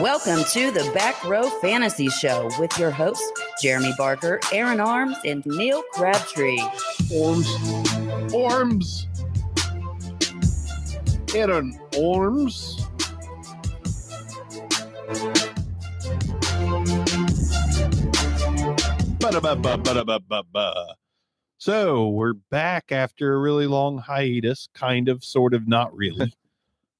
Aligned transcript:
Welcome 0.00 0.44
to 0.52 0.70
the 0.70 0.90
Back 0.92 1.22
Row 1.24 1.48
Fantasy 1.60 2.08
Show 2.08 2.50
with 2.58 2.76
your 2.78 2.90
hosts, 2.90 3.32
Jeremy 3.62 3.92
Barker, 3.96 4.40
Aaron 4.52 4.80
Arms, 4.80 5.16
and 5.24 5.46
Neal 5.46 5.82
Crabtree. 5.92 6.60
Arms. 7.16 7.48
Arms. 8.34 9.06
Aaron 11.34 11.78
Arms. 11.96 12.80
Ba-da-ba-ba-ba-da-ba-ba-ba. 19.20 20.96
So 21.64 22.10
we're 22.10 22.34
back 22.34 22.92
after 22.92 23.32
a 23.32 23.38
really 23.38 23.66
long 23.66 23.96
hiatus, 23.96 24.68
kind 24.74 25.08
of, 25.08 25.24
sort 25.24 25.54
of, 25.54 25.66
not 25.66 25.96
really. 25.96 26.34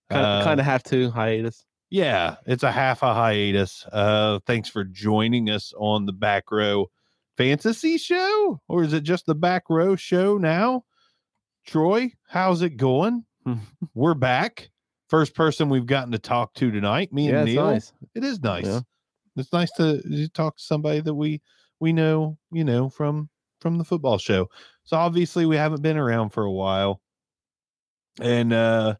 Kind 0.08 0.24
of, 0.24 0.40
Uh, 0.40 0.42
kind 0.42 0.58
of 0.58 0.64
have 0.64 0.82
to 0.84 1.10
hiatus. 1.10 1.66
Yeah, 1.90 2.36
it's 2.46 2.62
a 2.62 2.72
half 2.72 3.02
a 3.02 3.12
hiatus. 3.12 3.84
Uh, 3.92 4.38
thanks 4.46 4.70
for 4.70 4.82
joining 4.82 5.50
us 5.50 5.74
on 5.76 6.06
the 6.06 6.14
back 6.14 6.50
row 6.50 6.86
fantasy 7.36 7.98
show, 7.98 8.58
or 8.66 8.84
is 8.84 8.94
it 8.94 9.02
just 9.02 9.26
the 9.26 9.34
back 9.34 9.64
row 9.68 9.96
show 9.96 10.38
now? 10.38 10.84
Troy, 11.66 12.12
how's 12.28 12.62
it 12.62 12.78
going? 12.78 13.26
We're 13.94 14.14
back. 14.14 14.70
First 15.10 15.34
person 15.34 15.68
we've 15.68 15.84
gotten 15.84 16.12
to 16.12 16.18
talk 16.18 16.54
to 16.54 16.70
tonight. 16.70 17.12
Me 17.12 17.28
and 17.28 17.36
Yeah, 17.36 17.44
Neal. 17.54 17.66
nice. 17.66 17.92
It 18.14 18.24
is 18.24 18.40
nice. 18.40 18.64
Yeah. 18.64 18.80
It's 19.36 19.52
nice 19.52 19.72
to, 19.72 20.00
to 20.00 20.28
talk 20.30 20.56
to 20.56 20.62
somebody 20.62 21.00
that 21.02 21.14
we 21.14 21.42
we 21.80 21.92
know, 21.92 22.38
you 22.50 22.64
know, 22.64 22.88
from 22.88 23.28
from 23.64 23.78
the 23.78 23.84
football 23.84 24.18
show. 24.18 24.46
So 24.84 24.98
obviously 24.98 25.46
we 25.46 25.56
haven't 25.56 25.80
been 25.80 25.96
around 25.96 26.30
for 26.34 26.42
a 26.44 26.52
while. 26.52 27.00
And 28.20 28.52
uh 28.52 28.96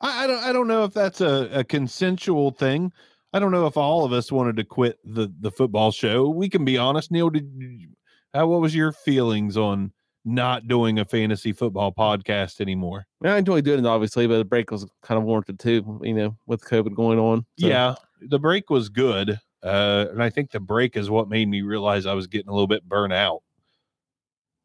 I, 0.00 0.24
I 0.24 0.26
don't 0.26 0.42
I 0.44 0.52
don't 0.54 0.68
know 0.68 0.84
if 0.84 0.94
that's 0.94 1.20
a, 1.20 1.50
a 1.52 1.64
consensual 1.64 2.50
thing. 2.50 2.92
I 3.34 3.38
don't 3.38 3.50
know 3.52 3.66
if 3.66 3.76
all 3.76 4.06
of 4.06 4.12
us 4.14 4.32
wanted 4.32 4.56
to 4.56 4.64
quit 4.64 4.98
the 5.04 5.30
the 5.40 5.50
football 5.50 5.92
show. 5.92 6.30
We 6.30 6.48
can 6.48 6.64
be 6.64 6.78
honest. 6.78 7.10
Neal, 7.12 7.28
did 7.28 7.46
you- 7.58 7.90
how 8.32 8.46
what 8.46 8.62
was 8.62 8.74
your 8.74 8.92
feelings 8.92 9.56
on 9.58 9.92
not 10.24 10.66
doing 10.66 10.98
a 10.98 11.04
fantasy 11.04 11.52
football 11.52 11.92
podcast 11.92 12.60
anymore? 12.62 13.06
Yeah, 13.22 13.34
I 13.34 13.38
enjoy 13.38 13.60
doing 13.60 13.80
it, 13.80 13.86
obviously, 13.86 14.26
but 14.26 14.38
the 14.38 14.44
break 14.44 14.70
was 14.70 14.86
kind 15.02 15.18
of 15.18 15.24
warranted 15.24 15.58
too. 15.58 16.00
You 16.02 16.14
know, 16.14 16.38
with 16.46 16.62
COVID 16.62 16.94
going 16.94 17.18
on. 17.18 17.44
So, 17.60 17.66
Yeah, 17.68 17.94
the 18.22 18.38
break 18.38 18.70
was 18.70 18.88
good. 18.88 19.38
Uh, 19.62 20.06
and 20.10 20.22
I 20.22 20.30
think 20.30 20.50
the 20.52 20.60
break 20.60 20.96
is 20.96 21.10
what 21.10 21.28
made 21.28 21.48
me 21.48 21.62
realize 21.62 22.06
I 22.06 22.14
was 22.14 22.26
getting 22.26 22.48
a 22.48 22.52
little 22.52 22.66
bit 22.68 22.86
burnt 22.88 23.12
out 23.12 23.42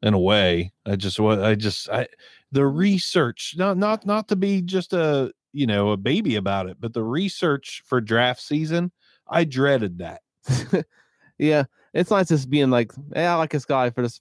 in 0.02 0.14
a 0.14 0.18
way. 0.18 0.72
I 0.86 0.96
just 0.96 1.20
was, 1.20 1.38
I 1.38 1.54
just, 1.54 1.88
I, 1.88 2.08
the 2.50 2.66
research, 2.66 3.54
not, 3.56 3.76
not, 3.76 4.04
not 4.06 4.28
to 4.28 4.36
be 4.36 4.60
just 4.62 4.92
a, 4.92 5.32
you 5.52 5.66
know, 5.66 5.90
a 5.90 5.96
baby 5.96 6.36
about 6.36 6.68
it, 6.68 6.78
but 6.80 6.92
the 6.92 7.02
research 7.02 7.82
for 7.86 8.00
draft 8.00 8.40
season, 8.40 8.90
I 9.28 9.44
dreaded 9.44 9.98
that. 9.98 10.22
yeah, 11.38 11.64
it's 11.94 12.10
nice 12.10 12.28
just 12.28 12.50
being 12.50 12.70
like, 12.70 12.92
hey, 13.14 13.26
I 13.26 13.34
like 13.36 13.50
this 13.50 13.64
guy 13.64 13.90
for 13.90 14.02
this 14.02 14.20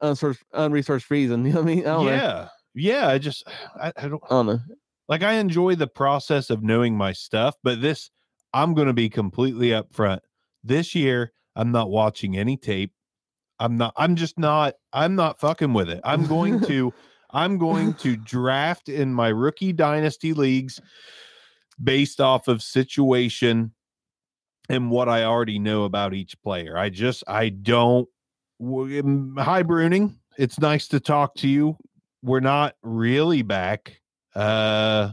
unresearched, 0.00 0.44
unresearched 0.52 1.10
reason. 1.10 1.44
You 1.46 1.52
know 1.52 1.60
what 1.62 1.70
I 1.70 1.74
mean? 1.74 1.86
I 1.86 1.92
don't 1.92 2.06
know. 2.06 2.12
yeah. 2.12 2.48
Yeah. 2.74 3.08
I 3.08 3.18
just, 3.18 3.46
I, 3.80 3.92
I 3.96 4.08
don't 4.08 4.22
I 4.24 4.28
don't 4.30 4.46
know. 4.46 4.60
like, 5.08 5.22
I 5.22 5.34
enjoy 5.34 5.74
the 5.76 5.86
process 5.86 6.50
of 6.50 6.62
knowing 6.62 6.96
my 6.96 7.12
stuff, 7.12 7.54
but 7.62 7.80
this, 7.80 8.10
I'm 8.52 8.74
going 8.74 8.86
to 8.86 8.92
be 8.94 9.08
completely 9.08 9.68
upfront. 9.68 10.20
This 10.62 10.94
year, 10.94 11.32
I'm 11.56 11.72
not 11.72 11.90
watching 11.90 12.36
any 12.36 12.56
tape. 12.56 12.92
I'm 13.58 13.76
not, 13.76 13.92
I'm 13.96 14.16
just 14.16 14.38
not, 14.38 14.74
I'm 14.92 15.14
not 15.14 15.40
fucking 15.40 15.72
with 15.72 15.88
it. 15.88 16.00
I'm 16.04 16.26
going 16.26 16.60
to, 16.66 16.92
I'm 17.30 17.58
going 17.58 17.94
to 17.94 18.16
draft 18.16 18.88
in 18.88 19.12
my 19.12 19.28
rookie 19.28 19.72
dynasty 19.72 20.32
leagues 20.32 20.80
based 21.82 22.20
off 22.20 22.48
of 22.48 22.62
situation 22.62 23.72
and 24.68 24.90
what 24.90 25.08
I 25.08 25.24
already 25.24 25.58
know 25.58 25.84
about 25.84 26.14
each 26.14 26.40
player. 26.42 26.78
I 26.78 26.88
just, 26.88 27.24
I 27.26 27.50
don't, 27.50 28.08
um, 28.60 29.36
hi, 29.38 29.62
Bruning. 29.62 30.16
It's 30.38 30.58
nice 30.58 30.88
to 30.88 31.00
talk 31.00 31.34
to 31.36 31.48
you. 31.48 31.76
We're 32.22 32.40
not 32.40 32.74
really 32.82 33.42
back. 33.42 34.00
Uh, 34.34 35.10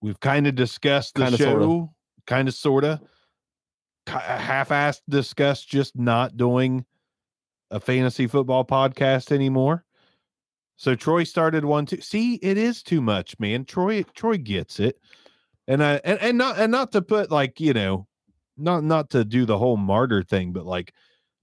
we've 0.00 0.20
kind 0.20 0.46
of 0.46 0.54
discussed 0.54 1.14
the 1.14 1.24
Kinda, 1.24 1.38
show, 1.38 1.92
kind 2.26 2.48
of, 2.48 2.54
sort 2.54 2.84
of, 2.84 3.00
half-assed 4.06 5.02
discussed 5.08 5.68
just 5.68 5.96
not 5.96 6.36
doing 6.36 6.84
a 7.72 7.80
fantasy 7.80 8.26
football 8.26 8.64
podcast 8.64 9.32
anymore. 9.32 9.84
So 10.76 10.94
Troy 10.94 11.24
started 11.24 11.64
one 11.64 11.86
too. 11.86 12.00
See, 12.00 12.34
it 12.36 12.58
is 12.58 12.82
too 12.82 13.00
much, 13.00 13.38
man. 13.38 13.64
Troy 13.64 14.02
Troy 14.14 14.36
gets 14.36 14.78
it. 14.78 14.98
And 15.68 15.82
I 15.82 16.00
and, 16.04 16.20
and 16.20 16.38
not 16.38 16.58
and 16.58 16.70
not 16.70 16.92
to 16.92 17.02
put 17.02 17.30
like, 17.30 17.60
you 17.60 17.72
know, 17.72 18.06
not 18.56 18.84
not 18.84 19.10
to 19.10 19.24
do 19.24 19.44
the 19.44 19.58
whole 19.58 19.76
martyr 19.76 20.22
thing, 20.22 20.52
but 20.52 20.66
like 20.66 20.92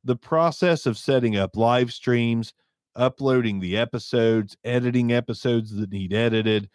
the 0.04 0.16
process 0.16 0.86
of 0.86 0.98
setting 0.98 1.36
up 1.38 1.56
live 1.56 1.92
streams, 1.92 2.54
uploading 2.96 3.60
the 3.60 3.78
episodes, 3.78 4.56
editing 4.64 5.12
episodes 5.12 5.76
that 5.76 5.92
need 5.92 6.14
edited, 6.14 6.70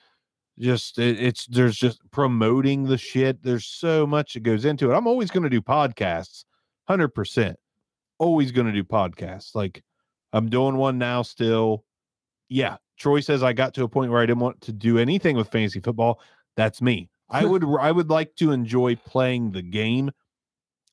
just 0.58 0.98
it, 0.98 1.20
it's 1.20 1.46
there's 1.46 1.76
just 1.76 2.00
promoting 2.10 2.84
the 2.84 2.98
shit. 2.98 3.42
There's 3.42 3.66
so 3.66 4.06
much 4.06 4.34
that 4.34 4.42
goes 4.42 4.64
into 4.64 4.90
it. 4.90 4.94
I'm 4.94 5.06
always 5.06 5.30
going 5.30 5.44
to 5.44 5.50
do 5.50 5.60
podcasts, 5.60 6.44
hundred 6.88 7.08
percent. 7.08 7.56
Always 8.18 8.52
going 8.52 8.66
to 8.66 8.72
do 8.72 8.84
podcasts. 8.84 9.54
Like 9.54 9.82
I'm 10.32 10.48
doing 10.48 10.76
one 10.76 10.98
now 10.98 11.22
still. 11.22 11.84
Yeah, 12.48 12.76
Troy 12.98 13.20
says 13.20 13.42
I 13.42 13.52
got 13.52 13.74
to 13.74 13.84
a 13.84 13.88
point 13.88 14.10
where 14.10 14.20
I 14.20 14.26
didn't 14.26 14.40
want 14.40 14.60
to 14.62 14.72
do 14.72 14.98
anything 14.98 15.36
with 15.36 15.48
fantasy 15.48 15.80
football. 15.80 16.20
That's 16.56 16.80
me. 16.82 17.08
I 17.28 17.44
would 17.46 17.64
I 17.80 17.90
would 17.90 18.10
like 18.10 18.34
to 18.36 18.52
enjoy 18.52 18.96
playing 18.96 19.52
the 19.52 19.62
game. 19.62 20.10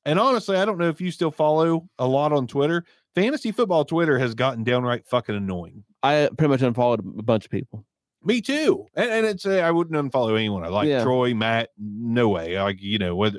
And 0.04 0.18
honestly, 0.18 0.56
I 0.56 0.64
don't 0.64 0.78
know 0.78 0.88
if 0.88 1.00
you 1.00 1.12
still 1.12 1.30
follow 1.30 1.88
a 1.98 2.06
lot 2.06 2.32
on 2.32 2.46
Twitter. 2.48 2.84
Fantasy 3.14 3.52
football 3.52 3.84
Twitter 3.84 4.18
has 4.18 4.34
gotten 4.34 4.64
downright 4.64 5.06
fucking 5.06 5.36
annoying. 5.36 5.84
I 6.02 6.28
pretty 6.36 6.50
much 6.50 6.62
unfollowed 6.62 7.00
a 7.18 7.22
bunch 7.22 7.44
of 7.44 7.50
people. 7.50 7.84
Me 8.24 8.40
too. 8.40 8.86
And, 8.94 9.10
and 9.10 9.26
it's 9.26 9.46
uh, 9.46 9.58
I 9.58 9.70
wouldn't 9.70 10.12
unfollow 10.12 10.36
anyone. 10.36 10.64
I 10.64 10.68
like 10.68 10.88
Yeah. 10.88 11.02
Troy, 11.04 11.34
Matt. 11.34 11.70
No 11.78 12.28
way. 12.28 12.56
I, 12.56 12.70
you 12.70 12.98
know 12.98 13.14
whether 13.14 13.38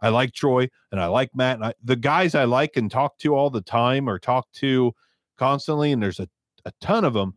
I 0.00 0.08
like 0.10 0.32
Troy 0.32 0.68
and 0.92 1.00
I 1.00 1.06
like 1.06 1.30
Matt. 1.34 1.56
And 1.56 1.64
I, 1.66 1.74
the 1.82 1.96
guys 1.96 2.34
I 2.34 2.44
like 2.44 2.76
and 2.76 2.90
talk 2.90 3.18
to 3.18 3.34
all 3.34 3.50
the 3.50 3.62
time 3.62 4.08
or 4.08 4.18
talk 4.18 4.50
to 4.54 4.92
constantly, 5.36 5.92
and 5.92 6.02
there's 6.02 6.20
a, 6.20 6.28
a 6.64 6.72
ton 6.80 7.04
of 7.04 7.14
them. 7.14 7.34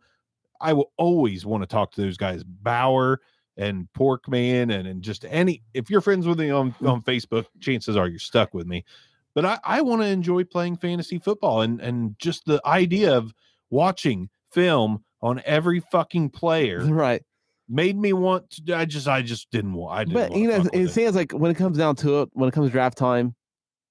I 0.62 0.74
will 0.74 0.92
always 0.98 1.46
want 1.46 1.64
to 1.64 1.68
talk 1.68 1.92
to 1.94 2.02
those 2.02 2.18
guys, 2.18 2.44
Bauer 2.44 3.22
and 3.58 3.88
Porkman, 3.98 4.74
and 4.74 4.88
and 4.88 5.02
just 5.02 5.26
any. 5.30 5.64
If 5.74 5.90
you're 5.90 6.02
friends 6.02 6.28
with 6.28 6.40
me 6.40 6.50
on 6.50 6.74
mm. 6.74 6.90
on 6.90 7.02
Facebook, 7.02 7.46
chances 7.60 7.96
are 7.96 8.08
you're 8.08 8.20
stuck 8.20 8.54
with 8.54 8.68
me. 8.68 8.84
But 9.36 9.46
I 9.46 9.60
I 9.64 9.82
want 9.82 10.02
to 10.02 10.08
enjoy 10.08 10.44
playing 10.44 10.78
fantasy 10.78 11.18
football 11.18 11.62
and 11.62 11.80
and 11.80 12.18
just 12.20 12.46
the 12.46 12.62
idea 12.66 13.16
of 13.16 13.34
watching 13.70 14.30
film 14.52 15.04
on 15.22 15.42
every 15.46 15.80
fucking 15.80 16.30
player 16.30 16.80
Right. 16.84 17.24
Made 17.70 17.98
me 17.98 18.14
want 18.14 18.50
to. 18.66 18.76
I 18.76 18.86
just, 18.86 19.08
I 19.08 19.22
just 19.22 19.52
didn't 19.52 19.74
want. 19.74 20.00
I 20.00 20.04
didn't. 20.04 20.30
But 20.30 20.36
you 20.38 20.48
know, 20.48 20.66
it 20.74 20.74
it. 20.74 20.90
seems 20.90 21.16
like 21.16 21.32
when 21.32 21.52
it 21.52 21.56
comes 21.56 21.78
down 21.78 21.96
to 21.98 22.24
it, 22.24 22.30
when 22.34 22.50
it 22.50 22.52
comes 22.52 22.68
to 22.68 22.72
draft 22.72 22.98
time, 22.98 23.36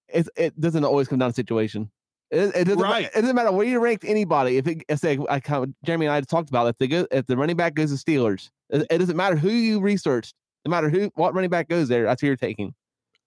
it 0.08 0.28
it 0.36 0.60
doesn't 0.60 0.84
always 0.84 1.06
come 1.06 1.18
down 1.18 1.30
to 1.30 1.34
situation. 1.34 1.90
It, 2.30 2.54
it 2.54 2.64
doesn't. 2.64 2.82
Right. 2.82 3.06
It 3.06 3.20
doesn't 3.20 3.36
matter 3.36 3.52
where 3.52 3.66
you 3.66 3.78
ranked 3.78 4.04
anybody. 4.04 4.56
If 4.56 4.66
it, 4.66 4.82
if 4.88 4.98
say, 4.98 5.18
I 5.30 5.40
kind 5.40 5.64
of, 5.64 5.70
Jeremy 5.84 6.06
and 6.06 6.14
I 6.14 6.20
talked 6.20 6.48
about 6.50 6.66
it, 6.66 6.70
if 6.70 6.78
they 6.78 6.88
go, 6.88 7.06
if 7.10 7.26
the 7.26 7.36
running 7.36 7.56
back 7.56 7.74
goes 7.74 7.90
to 7.90 8.04
Steelers, 8.04 8.50
it, 8.70 8.86
it 8.90 8.98
doesn't 8.98 9.16
matter 9.16 9.36
who 9.36 9.48
you 9.48 9.80
researched. 9.80 10.34
No 10.66 10.70
matter 10.70 10.90
who, 10.90 11.10
what 11.14 11.34
running 11.34 11.50
back 11.50 11.68
goes 11.68 11.88
there, 11.88 12.04
that's 12.04 12.20
who 12.20 12.26
you're 12.26 12.36
taking. 12.36 12.74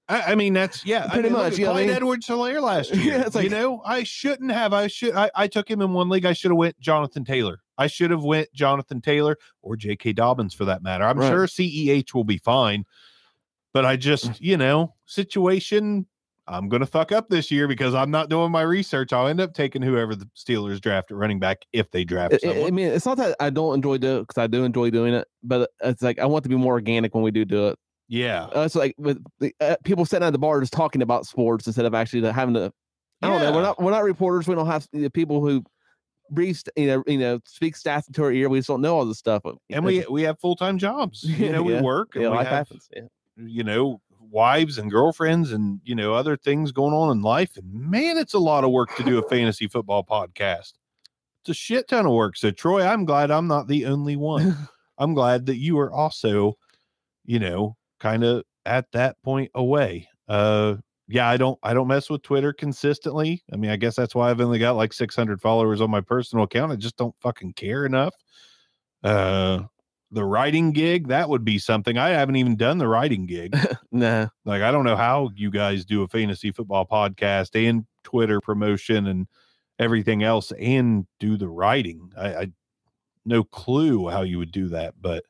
I, 0.08 0.34
I 0.34 0.36
mean, 0.36 0.54
that's 0.54 0.86
yeah, 0.86 1.08
Pretty 1.08 1.30
I 1.30 1.32
mean, 1.32 1.34
much, 1.34 1.54
at 1.54 1.60
you 1.60 1.66
know 1.66 1.74
what 1.74 1.84
I 1.84 1.86
mean? 1.86 1.96
Edwards 1.96 2.28
Helaire 2.28 2.62
last 2.64 2.94
Yeah, 2.94 3.02
year. 3.02 3.24
it's 3.26 3.36
you 3.36 3.50
know, 3.50 3.82
I 3.86 4.04
shouldn't 4.04 4.52
have. 4.52 4.74
I 4.74 4.88
should. 4.88 5.16
I, 5.16 5.32
I 5.34 5.48
took 5.48 5.70
him 5.70 5.82
in 5.82 5.94
one 5.94 6.10
league. 6.10 6.26
I 6.26 6.34
should 6.34 6.52
have 6.52 6.58
went 6.58 6.80
Jonathan 6.80 7.24
Taylor. 7.24 7.60
I 7.82 7.88
should 7.88 8.12
have 8.12 8.24
went 8.24 8.54
Jonathan 8.54 9.02
Taylor 9.02 9.38
or 9.62 9.76
J.K. 9.76 10.14
Dobbins 10.14 10.54
for 10.54 10.66
that 10.66 10.82
matter. 10.84 11.04
I'm 11.04 11.18
Right. 11.18 11.30
sure 11.30 11.48
CEH 11.48 12.14
will 12.14 12.24
be 12.24 12.38
fine, 12.38 12.86
but 13.74 13.86
I 13.86 13.96
just, 13.96 14.40
you 14.42 14.58
know, 14.58 14.94
situation. 15.06 16.06
I'm 16.48 16.68
going 16.70 16.82
to 16.82 16.86
fuck 16.88 17.12
up 17.12 17.30
this 17.30 17.50
year 17.52 17.68
because 17.68 17.94
I'm 17.94 18.12
not 18.12 18.28
doing 18.28 18.52
my 18.52 18.64
research. 18.64 19.14
I'll 19.14 19.28
end 19.28 19.40
up 19.40 19.54
taking 19.54 19.82
whoever 19.82 20.16
the 20.16 20.28
Steelers 20.36 20.82
draft 20.82 21.12
at 21.12 21.16
running 21.18 21.40
back 21.40 21.60
if 21.72 21.90
they 21.92 22.04
draft 22.04 22.36
I- 22.44 22.66
I. 22.66 22.72
Mean, 22.72 22.88
it's 22.88 23.06
not 23.06 23.18
that 23.18 23.36
I 23.40 23.50
don't 23.52 23.76
enjoy 23.76 23.98
doing 24.00 24.18
it 24.18 24.28
because 24.28 24.42
I 24.42 24.48
do 24.48 24.64
enjoy 24.66 24.90
doing 24.90 25.14
it, 25.14 25.28
but 25.44 25.70
it's 25.84 26.02
like 26.02 26.20
I 26.20 26.26
want 26.26 26.44
to 26.44 26.50
be 26.50 26.56
more 26.56 26.74
organic 26.74 27.14
when 27.14 27.24
we 27.24 27.32
do 27.32 27.46
do 27.46 27.68
it. 27.70 27.80
yeah. 28.10 28.46
Uh, 28.56 28.62
it's 28.62 28.76
like 28.76 28.96
with 28.98 29.24
the, 29.40 29.54
uh, 29.62 29.76
people 29.86 30.04
sitting 30.04 30.26
at 30.28 30.32
the 30.34 30.40
bar 30.40 30.60
just 30.60 30.74
talking 30.74 31.02
about 31.02 31.26
sports 31.26 31.68
instead 31.68 31.86
of 31.86 31.94
actually 31.94 32.30
having 32.32 32.56
to. 32.56 32.74
I 33.22 33.28
don't 33.30 33.40
know. 33.42 33.52
We're 33.54 33.62
not 33.62 33.82
we're 33.82 33.92
not 33.92 34.04
reporters. 34.04 34.48
We 34.48 34.56
don't 34.56 34.66
have 34.66 34.88
people 35.14 35.42
who 35.42 35.64
brief 36.32 36.64
you 36.76 36.88
know 36.88 37.04
you 37.06 37.18
know 37.20 37.40
speak 37.46 37.76
stats 37.76 38.08
into 38.08 38.24
our 38.24 38.32
ear. 38.32 38.50
We 38.50 38.60
just 38.60 38.68
don't 38.70 38.82
know 38.82 38.98
all 38.98 39.06
this 39.06 39.20
stuff. 39.20 39.44
but 39.44 39.56
And 39.70 39.86
we 39.86 40.04
we 40.10 40.24
have 40.24 40.40
full 40.40 40.56
time 40.56 40.78
jobs. 40.78 41.24
You 41.28 41.52
know, 41.52 41.62
we 41.62 41.74
Yeah. 41.74 41.82
work 41.82 42.16
and 42.16 42.24
yeah, 42.24 42.30
we 42.30 42.38
life 42.38 42.48
have, 42.48 42.68
happens. 42.68 42.88
Yeah. 42.96 43.02
you 43.38 43.64
know, 43.64 44.02
wives 44.20 44.78
and 44.78 44.90
girlfriends 44.90 45.52
and 45.52 45.80
you 45.84 45.94
know 45.94 46.14
other 46.14 46.38
things 46.38 46.72
going 46.72 46.94
on 46.94 47.12
in 47.16 47.22
life. 47.22 47.58
And 47.58 47.72
man, 47.74 48.18
it's 48.18 48.34
a 48.34 48.40
lot 48.40 48.64
of 48.64 48.72
work 48.72 48.96
to 48.96 49.04
do 49.04 49.20
a 49.20 49.28
fantasy 49.30 49.68
football 49.68 50.04
podcast. 50.04 50.74
It's 51.44 51.50
a 51.50 51.54
shit 51.54 51.88
ton 51.88 52.06
of 52.06 52.14
work. 52.14 52.38
So 52.38 52.52
Troy, 52.52 52.84
I'm 52.84 53.04
glad 53.06 53.30
I'm 53.32 53.48
not 53.48 53.68
the 53.68 53.86
only 53.88 54.16
one. 54.16 54.56
I'm 54.98 55.14
glad 55.14 55.48
that 55.48 55.58
you 55.58 55.80
are 55.80 55.92
also, 55.92 56.54
you 57.26 57.40
know, 57.40 57.76
kind 58.00 58.24
of 58.24 58.44
at 58.66 58.86
that 58.94 59.18
point 59.24 59.52
away. 59.56 60.08
Uh 60.28 60.76
yeah, 61.12 61.28
I 61.28 61.38
don't 61.38 61.60
I 61.64 61.74
don't 61.74 61.88
mess 61.88 62.10
with 62.10 62.22
Twitter 62.22 62.54
consistently. 62.54 63.44
I 63.52 63.58
mean, 63.58 63.72
I 63.72 63.76
guess 63.76 63.96
that's 63.96 64.16
why 64.16 64.30
I've 64.30 64.42
only 64.42 64.60
got 64.60 64.76
like 64.76 64.94
600 64.94 65.42
followers 65.42 65.82
on 65.82 65.92
my 65.92 66.02
personal 66.02 66.46
account. 66.46 66.72
I 66.72 66.76
just 66.76 66.98
don't 66.98 67.16
fucking 67.22 67.54
care 67.54 67.86
enough. 67.86 68.16
Uh 69.04 69.64
the 70.14 70.26
writing 70.26 70.74
gig, 70.74 71.08
that 71.08 71.30
would 71.30 71.46
be 71.46 71.58
something. 71.58 71.98
I 71.98 72.10
haven't 72.10 72.36
even 72.36 72.58
done 72.58 72.78
the 72.78 72.88
writing 72.88 73.26
gig. 73.26 73.56
nah. 73.92 74.28
like 74.46 74.62
I 74.62 74.72
don't 74.72 74.86
know 74.86 74.98
how 74.98 75.30
you 75.36 75.52
guys 75.52 75.86
do 75.86 76.04
a 76.04 76.08
fantasy 76.08 76.52
football 76.52 76.86
podcast 76.86 77.56
and 77.56 77.86
Twitter 78.04 78.42
promotion 78.42 79.08
and 79.08 79.28
everything 79.80 80.24
else 80.24 80.52
and 80.60 81.08
do 81.20 81.38
the 81.38 81.48
writing. 81.48 82.12
I, 82.18 82.36
I 82.36 82.48
no 83.26 83.44
clue 83.44 84.10
how 84.10 84.22
you 84.24 84.38
would 84.40 84.52
do 84.52 84.70
that, 84.70 84.96
but 85.00 85.24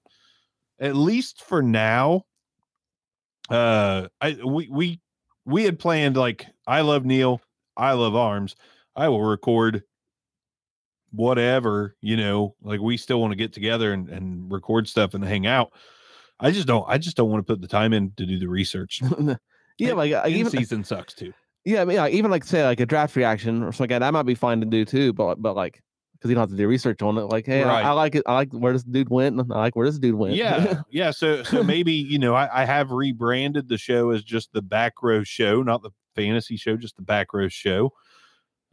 at 0.80 0.96
least 0.96 1.44
for 1.44 1.62
now, 1.62 2.24
uh, 3.50 4.08
I 4.20 4.38
we 4.44 4.68
we 4.70 5.00
we 5.46 5.64
had 5.64 5.80
planned 5.80 6.18
like 6.18 6.46
I 6.68 6.82
love 6.82 7.06
Neil, 7.06 7.42
I 7.76 7.94
love 7.94 8.16
Arms. 8.16 8.56
I 8.96 9.10
will 9.10 9.24
record 9.24 9.84
whatever 11.12 11.96
you 12.02 12.18
know. 12.18 12.56
Like 12.62 12.80
we 12.80 12.98
still 12.98 13.22
want 13.22 13.32
to 13.32 13.38
get 13.38 13.54
together 13.54 13.94
and 13.94 14.10
and 14.10 14.52
record 14.52 14.88
stuff 14.88 15.14
and 15.14 15.24
hang 15.24 15.48
out. 15.48 15.72
I 16.40 16.52
just 16.52 16.68
don't. 16.68 16.86
I 16.88 16.98
just 16.98 17.16
don't 17.16 17.30
want 17.30 17.46
to 17.46 17.54
put 17.54 17.62
the 17.62 17.68
time 17.68 17.94
in 17.94 18.12
to 18.18 18.26
do 18.26 18.40
the 18.40 18.48
research. 18.48 19.02
yeah, 19.78 19.94
like 19.94 20.14
I 20.14 20.28
in 20.28 20.34
uh, 20.34 20.38
even 20.38 20.52
season 20.52 20.84
sucks 20.84 21.14
too. 21.14 21.34
yeah, 21.66 21.82
I 21.82 21.86
mean, 21.86 21.98
like, 21.98 22.14
even 22.14 22.32
like 22.32 22.44
say 22.44 22.64
like 22.64 22.80
a 22.80 22.86
draft 22.86 23.16
reaction 23.16 23.62
or 23.64 23.72
something 23.72 23.84
like 23.84 23.90
that, 23.90 24.00
that 24.00 24.14
might 24.14 24.24
be 24.24 24.36
fine 24.36 24.60
to 24.60 24.66
do 24.66 24.84
too. 24.84 25.14
But 25.14 25.42
but 25.42 25.56
like 25.56 25.82
because 26.22 26.30
you 26.30 26.36
don't 26.36 26.44
have 26.44 26.52
to 26.52 26.56
do 26.56 26.68
research 26.68 27.02
on 27.02 27.18
it. 27.18 27.24
Like, 27.24 27.48
hey, 27.48 27.64
Right. 27.64 27.84
I, 27.84 27.90
I 27.90 27.92
like 27.94 28.14
it. 28.14 28.22
I 28.28 28.36
like 28.36 28.52
where 28.52 28.74
this 28.74 28.84
dude 28.84 29.10
went. 29.10 29.40
and 29.40 29.52
I 29.52 29.58
like 29.58 29.76
where 29.76 29.88
this 29.88 29.98
dude 29.98 30.14
went. 30.14 30.36
Yeah, 30.36 30.82
yeah. 30.92 31.10
So 31.10 31.42
so 31.42 31.64
maybe 31.64 31.94
you 31.94 32.20
know 32.20 32.36
I, 32.36 32.62
I 32.62 32.66
have 32.66 32.92
rebranded 32.92 33.68
the 33.68 33.78
show 33.80 34.12
as 34.12 34.24
just 34.24 34.54
the 34.54 34.62
back 34.62 35.02
row 35.02 35.24
show, 35.24 35.64
not 35.64 35.82
the 35.82 35.90
fantasy 36.16 36.58
show, 36.58 36.78
just 36.78 36.96
the 36.96 37.02
back 37.02 37.34
row 37.34 37.48
show. 37.48 37.92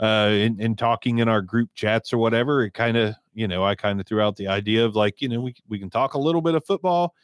Uh, 0.01 0.29
in, 0.33 0.61
in 0.61 0.77
talking 0.77 1.19
in 1.19 1.29
our 1.29 1.41
group 1.43 1.71
chats 1.75 2.13
or 2.13 2.19
whatever, 2.19 2.63
it 2.63 2.75
kind 2.75 2.97
of 2.99 3.15
you 3.33 3.49
know 3.49 3.65
I 3.65 3.75
kind 3.75 3.99
of 3.99 4.07
threw 4.07 4.21
out 4.21 4.37
the 4.37 4.49
idea 4.49 4.85
of 4.85 4.95
like 4.95 5.23
you 5.23 5.29
know 5.31 5.41
we 5.41 5.55
we 5.69 5.79
can 5.79 5.89
talk 5.89 6.15
a 6.15 6.19
little 6.19 6.43
bit 6.43 6.55
of 6.55 6.67
football, 6.67 7.15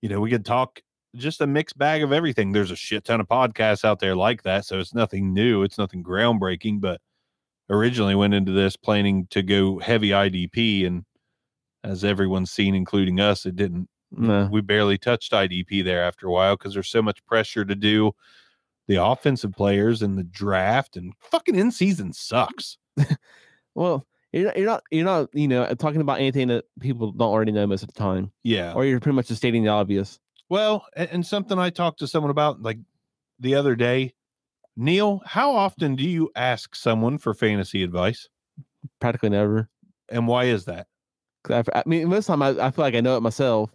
you 0.00 0.08
know 0.08 0.20
we 0.20 0.30
can 0.30 0.44
talk 0.44 0.80
just 1.16 1.40
a 1.42 1.46
mixed 1.46 1.76
bag 1.76 2.02
of 2.02 2.12
everything. 2.12 2.52
There's 2.52 2.70
a 2.70 2.76
shit 2.76 3.04
ton 3.04 3.20
of 3.20 3.26
podcasts 3.28 3.84
out 3.84 3.98
there 3.98 4.14
like 4.14 4.44
that, 4.44 4.64
so 4.64 4.78
it's 4.78 4.94
nothing 4.94 5.34
new, 5.34 5.62
it's 5.64 5.76
nothing 5.76 6.04
groundbreaking, 6.04 6.80
but 6.80 7.00
originally 7.70 8.14
went 8.14 8.34
into 8.34 8.52
this 8.52 8.76
planning 8.76 9.26
to 9.30 9.42
go 9.42 9.78
heavy 9.78 10.10
IDP 10.10 10.86
and 10.86 11.04
as 11.84 12.04
everyone's 12.04 12.50
seen 12.50 12.74
including 12.74 13.18
us 13.20 13.44
it 13.46 13.56
didn't 13.56 13.88
No. 14.10 14.48
we 14.52 14.60
barely 14.60 14.98
touched 14.98 15.32
IDP 15.32 15.84
there 15.84 16.02
after 16.04 16.26
a 16.26 16.30
while 16.30 16.56
because 16.56 16.74
there's 16.74 16.88
so 16.90 17.02
much 17.02 17.24
pressure 17.26 17.64
to 17.64 17.74
do 17.74 18.12
the 18.88 18.96
offensive 19.02 19.52
players 19.52 20.02
and 20.02 20.18
the 20.18 20.24
draft 20.24 20.96
and 20.96 21.12
fucking 21.20 21.54
in 21.56 21.70
season 21.70 22.12
sucks. 22.12 22.78
Well, 23.74 24.06
you're 24.32 24.44
not, 24.46 24.56
you're 24.56 24.66
not 24.66 24.82
you're 24.90 25.04
not 25.04 25.28
you 25.32 25.48
know 25.48 25.74
talking 25.74 26.00
about 26.02 26.18
anything 26.20 26.48
that 26.48 26.64
people 26.80 27.12
don't 27.12 27.28
already 27.30 27.52
know 27.52 27.66
most 27.66 27.82
of 27.82 27.88
the 27.88 27.98
time, 27.98 28.32
Yeah. 28.44 28.74
or 28.74 28.84
you're 28.84 29.00
pretty 29.00 29.16
much 29.16 29.28
just 29.28 29.40
stating 29.40 29.62
the 29.62 29.70
obvious. 29.70 30.18
Well, 30.50 30.84
and, 30.96 31.08
and 31.10 31.26
something 31.26 31.58
I 31.58 31.70
talked 31.70 32.00
to 32.00 32.06
someone 32.06 32.30
about 32.30 32.60
like 32.60 32.78
the 33.40 33.54
other 33.54 33.74
day, 33.74 34.12
Neal, 34.76 35.20
how 35.26 35.54
often 35.54 35.96
do 35.96 36.04
you 36.04 36.30
ask 36.34 36.74
someone 36.74 37.18
for 37.18 37.34
fantasy 37.34 37.82
advice? 37.82 38.28
Practically 39.00 39.30
never. 39.30 39.68
And 40.08 40.26
why 40.26 40.44
is 40.44 40.64
that? 40.66 40.86
I, 41.50 41.62
I 41.74 41.82
mean, 41.86 42.08
most 42.08 42.26
time 42.26 42.42
I, 42.42 42.48
I 42.50 42.70
feel 42.70 42.84
like 42.84 42.94
I 42.94 43.00
know 43.00 43.16
it 43.16 43.20
myself. 43.20 43.70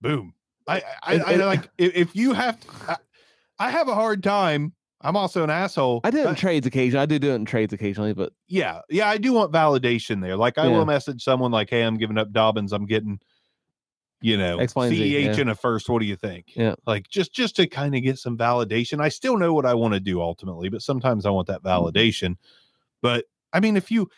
Boom. 0.00 0.34
I 0.66 0.82
I, 1.02 1.14
It- 1.14 1.22
I, 1.22 1.32
it- 1.34 1.44
like 1.44 1.70
if, 1.78 2.14
you 2.14 2.32
have 2.32 2.60
to, 2.60 2.68
I, 2.88 2.96
I 3.58 3.70
have 3.70 3.88
a 3.88 3.94
hard 3.94 4.22
time. 4.22 4.72
I'm 5.00 5.16
also 5.16 5.44
an 5.44 5.50
asshole. 5.50 6.00
I 6.02 6.10
do 6.10 6.18
it 6.18 6.26
in 6.28 6.34
trades 6.34 6.66
occasionally. 6.66 7.02
I 7.02 7.06
do 7.06 7.20
do 7.20 7.30
it 7.30 7.36
in 7.36 7.44
trades 7.44 7.72
occasionally, 7.72 8.14
but 8.14 8.32
yeah, 8.48 8.80
yeah, 8.90 9.08
I 9.08 9.16
do 9.16 9.32
want 9.32 9.52
validation 9.52 10.20
there. 10.20 10.36
Like 10.36 10.58
I 10.58 10.64
Yeah. 10.66 10.76
will 10.78 10.86
message 10.86 11.22
someone 11.22 11.52
like, 11.52 11.70
"Hey, 11.70 11.82
I'm 11.82 11.96
giving 11.98 12.18
up 12.18 12.32
Dobbins. 12.32 12.72
I'm 12.72 12.84
getting, 12.84 13.20
you 14.20 14.36
know, 14.36 14.58
X, 14.58 14.74
Y, 14.74 14.86
and 14.86 14.96
Z, 14.96 15.02
CEH 15.02 15.36
yeah. 15.36 15.40
in 15.40 15.48
a 15.48 15.54
first. 15.54 15.88
What 15.88 16.00
do 16.00 16.06
you 16.06 16.16
think?" 16.16 16.46
Yeah. 16.56 16.74
like 16.86 17.08
just 17.08 17.32
just 17.32 17.56
to 17.56 17.66
kind 17.66 17.94
of 17.94 18.02
get 18.02 18.18
some 18.18 18.36
validation. 18.36 19.00
I 19.00 19.08
still 19.08 19.36
know 19.36 19.52
what 19.52 19.66
I 19.66 19.74
want 19.74 19.94
to 19.94 20.00
do 20.00 20.20
ultimately, 20.20 20.68
but 20.68 20.82
sometimes 20.82 21.26
I 21.26 21.30
want 21.30 21.46
that 21.48 21.62
Mm-hmm. 21.62 21.98
validation. 21.98 22.36
But 23.02 23.26
I 23.52 23.60
mean, 23.60 23.76
if 23.76 23.90
you, 23.90 24.08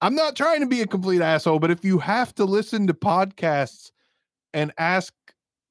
I'm 0.00 0.14
not 0.14 0.36
trying 0.36 0.60
to 0.60 0.66
be 0.66 0.80
a 0.80 0.86
complete 0.86 1.20
asshole, 1.20 1.58
but 1.58 1.70
if 1.70 1.84
you 1.84 1.98
have 1.98 2.34
to 2.36 2.44
listen 2.44 2.86
to 2.86 2.94
podcasts 2.94 3.90
and 4.54 4.72
ask 4.78 5.12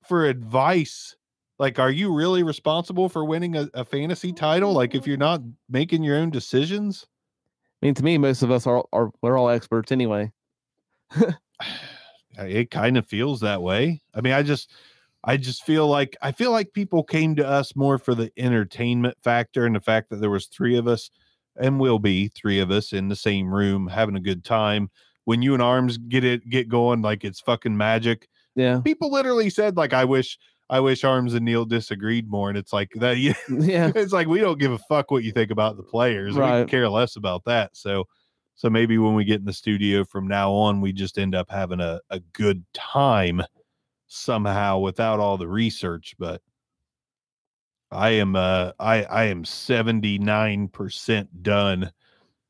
for 0.07 0.25
advice. 0.25 1.15
Like, 1.59 1.79
are 1.79 1.89
you 1.91 2.13
really 2.13 2.43
responsible 2.43 3.09
for 3.09 3.25
winning 3.25 3.55
a, 3.55 3.67
a 3.73 3.83
fantasy 3.83 4.31
title? 4.31 4.73
Like, 4.73 4.93
if 4.93 5.07
you're 5.07 5.17
not 5.17 5.41
making 5.69 6.03
your 6.03 6.15
own 6.15 6.29
decisions, 6.29 7.07
I 7.81 7.87
mean, 7.87 7.95
to 7.95 8.03
me, 8.03 8.17
most 8.17 8.43
of 8.43 8.51
us 8.51 8.67
are 8.67 8.85
are 8.93 9.11
we're 9.21 9.37
all 9.37 9.49
experts 9.49 9.91
anyway. 9.91 10.31
Uh, 12.37 12.43
it 12.43 12.71
kind 12.71 12.97
of 12.97 13.05
feels 13.05 13.39
that 13.41 13.61
way. 13.61 14.01
I 14.13 14.21
mean, 14.21 14.33
I 14.33 14.43
just 14.43 14.71
I 15.23 15.37
just 15.37 15.65
feel 15.65 15.87
like 15.87 16.15
I 16.21 16.31
feel 16.31 16.51
like 16.51 16.73
people 16.73 17.03
came 17.03 17.35
to 17.35 17.47
us 17.47 17.75
more 17.75 17.97
for 17.97 18.15
the 18.15 18.31
entertainment 18.37 19.17
factor 19.23 19.65
and 19.65 19.75
the 19.75 19.81
fact 19.81 20.09
that 20.09 20.17
there 20.17 20.29
was 20.29 20.45
three 20.45 20.77
of 20.77 20.87
us 20.87 21.09
and 21.59 21.79
will 21.79 21.99
be 21.99 22.27
three 22.27 22.59
of 22.59 22.71
us 22.71 22.93
in 22.93 23.09
the 23.09 23.15
same 23.15 23.53
room 23.53 23.87
having 23.87 24.15
a 24.15 24.21
good 24.21 24.43
time. 24.43 24.89
When 25.25 25.41
you 25.41 25.53
and 25.53 25.61
Arms 25.61 25.97
get 25.97 26.23
it 26.23 26.49
get 26.49 26.69
going 26.69 27.01
like 27.01 27.25
it's 27.25 27.41
fucking 27.41 27.75
magic. 27.75 28.29
Yeah, 28.55 28.81
People 28.83 29.11
literally 29.11 29.49
said 29.49 29.75
like 29.75 29.93
I 29.93 30.05
wish 30.05 30.37
I 30.69 30.79
wish 30.79 31.03
Arms 31.03 31.33
and 31.33 31.45
Neal 31.45 31.65
disagreed 31.65 32.29
more 32.29 32.49
and 32.49 32.57
it's 32.57 32.71
like 32.71 32.91
that 32.95 33.17
yeah, 33.17 33.33
yeah. 33.49 33.91
it's 33.95 34.13
like 34.13 34.27
we 34.27 34.39
don't 34.39 34.59
give 34.59 34.71
a 34.71 34.77
fuck 34.77 35.11
what 35.11 35.23
you 35.23 35.31
think 35.31 35.51
about 35.51 35.77
the 35.77 35.83
players. 35.83 36.35
We 36.35 36.69
care 36.69 36.87
less 36.87 37.15
about 37.15 37.43
that. 37.45 37.75
So 37.75 38.05
so 38.57 38.71
maybe 38.71 38.97
when 38.97 39.13
we 39.13 39.23
get 39.23 39.39
in 39.39 39.45
the 39.45 39.53
studio 39.53 40.03
from 40.03 40.27
now 40.27 40.51
on, 40.51 40.81
we 40.81 40.91
just 40.91 41.19
end 41.19 41.35
up 41.35 41.49
having 41.49 41.79
a, 41.79 42.01
a 42.09 42.19
good 42.33 42.65
time 42.73 43.43
somehow 44.07 44.79
without 44.79 45.19
all 45.19 45.37
the 45.37 45.47
research. 45.47 46.15
But 46.17 46.41
I 47.91 48.09
am 48.09 48.35
uh 48.35 48.71
I 48.79 49.03
I 49.03 49.23
am 49.25 49.43
79% 49.43 51.27
done 51.43 51.91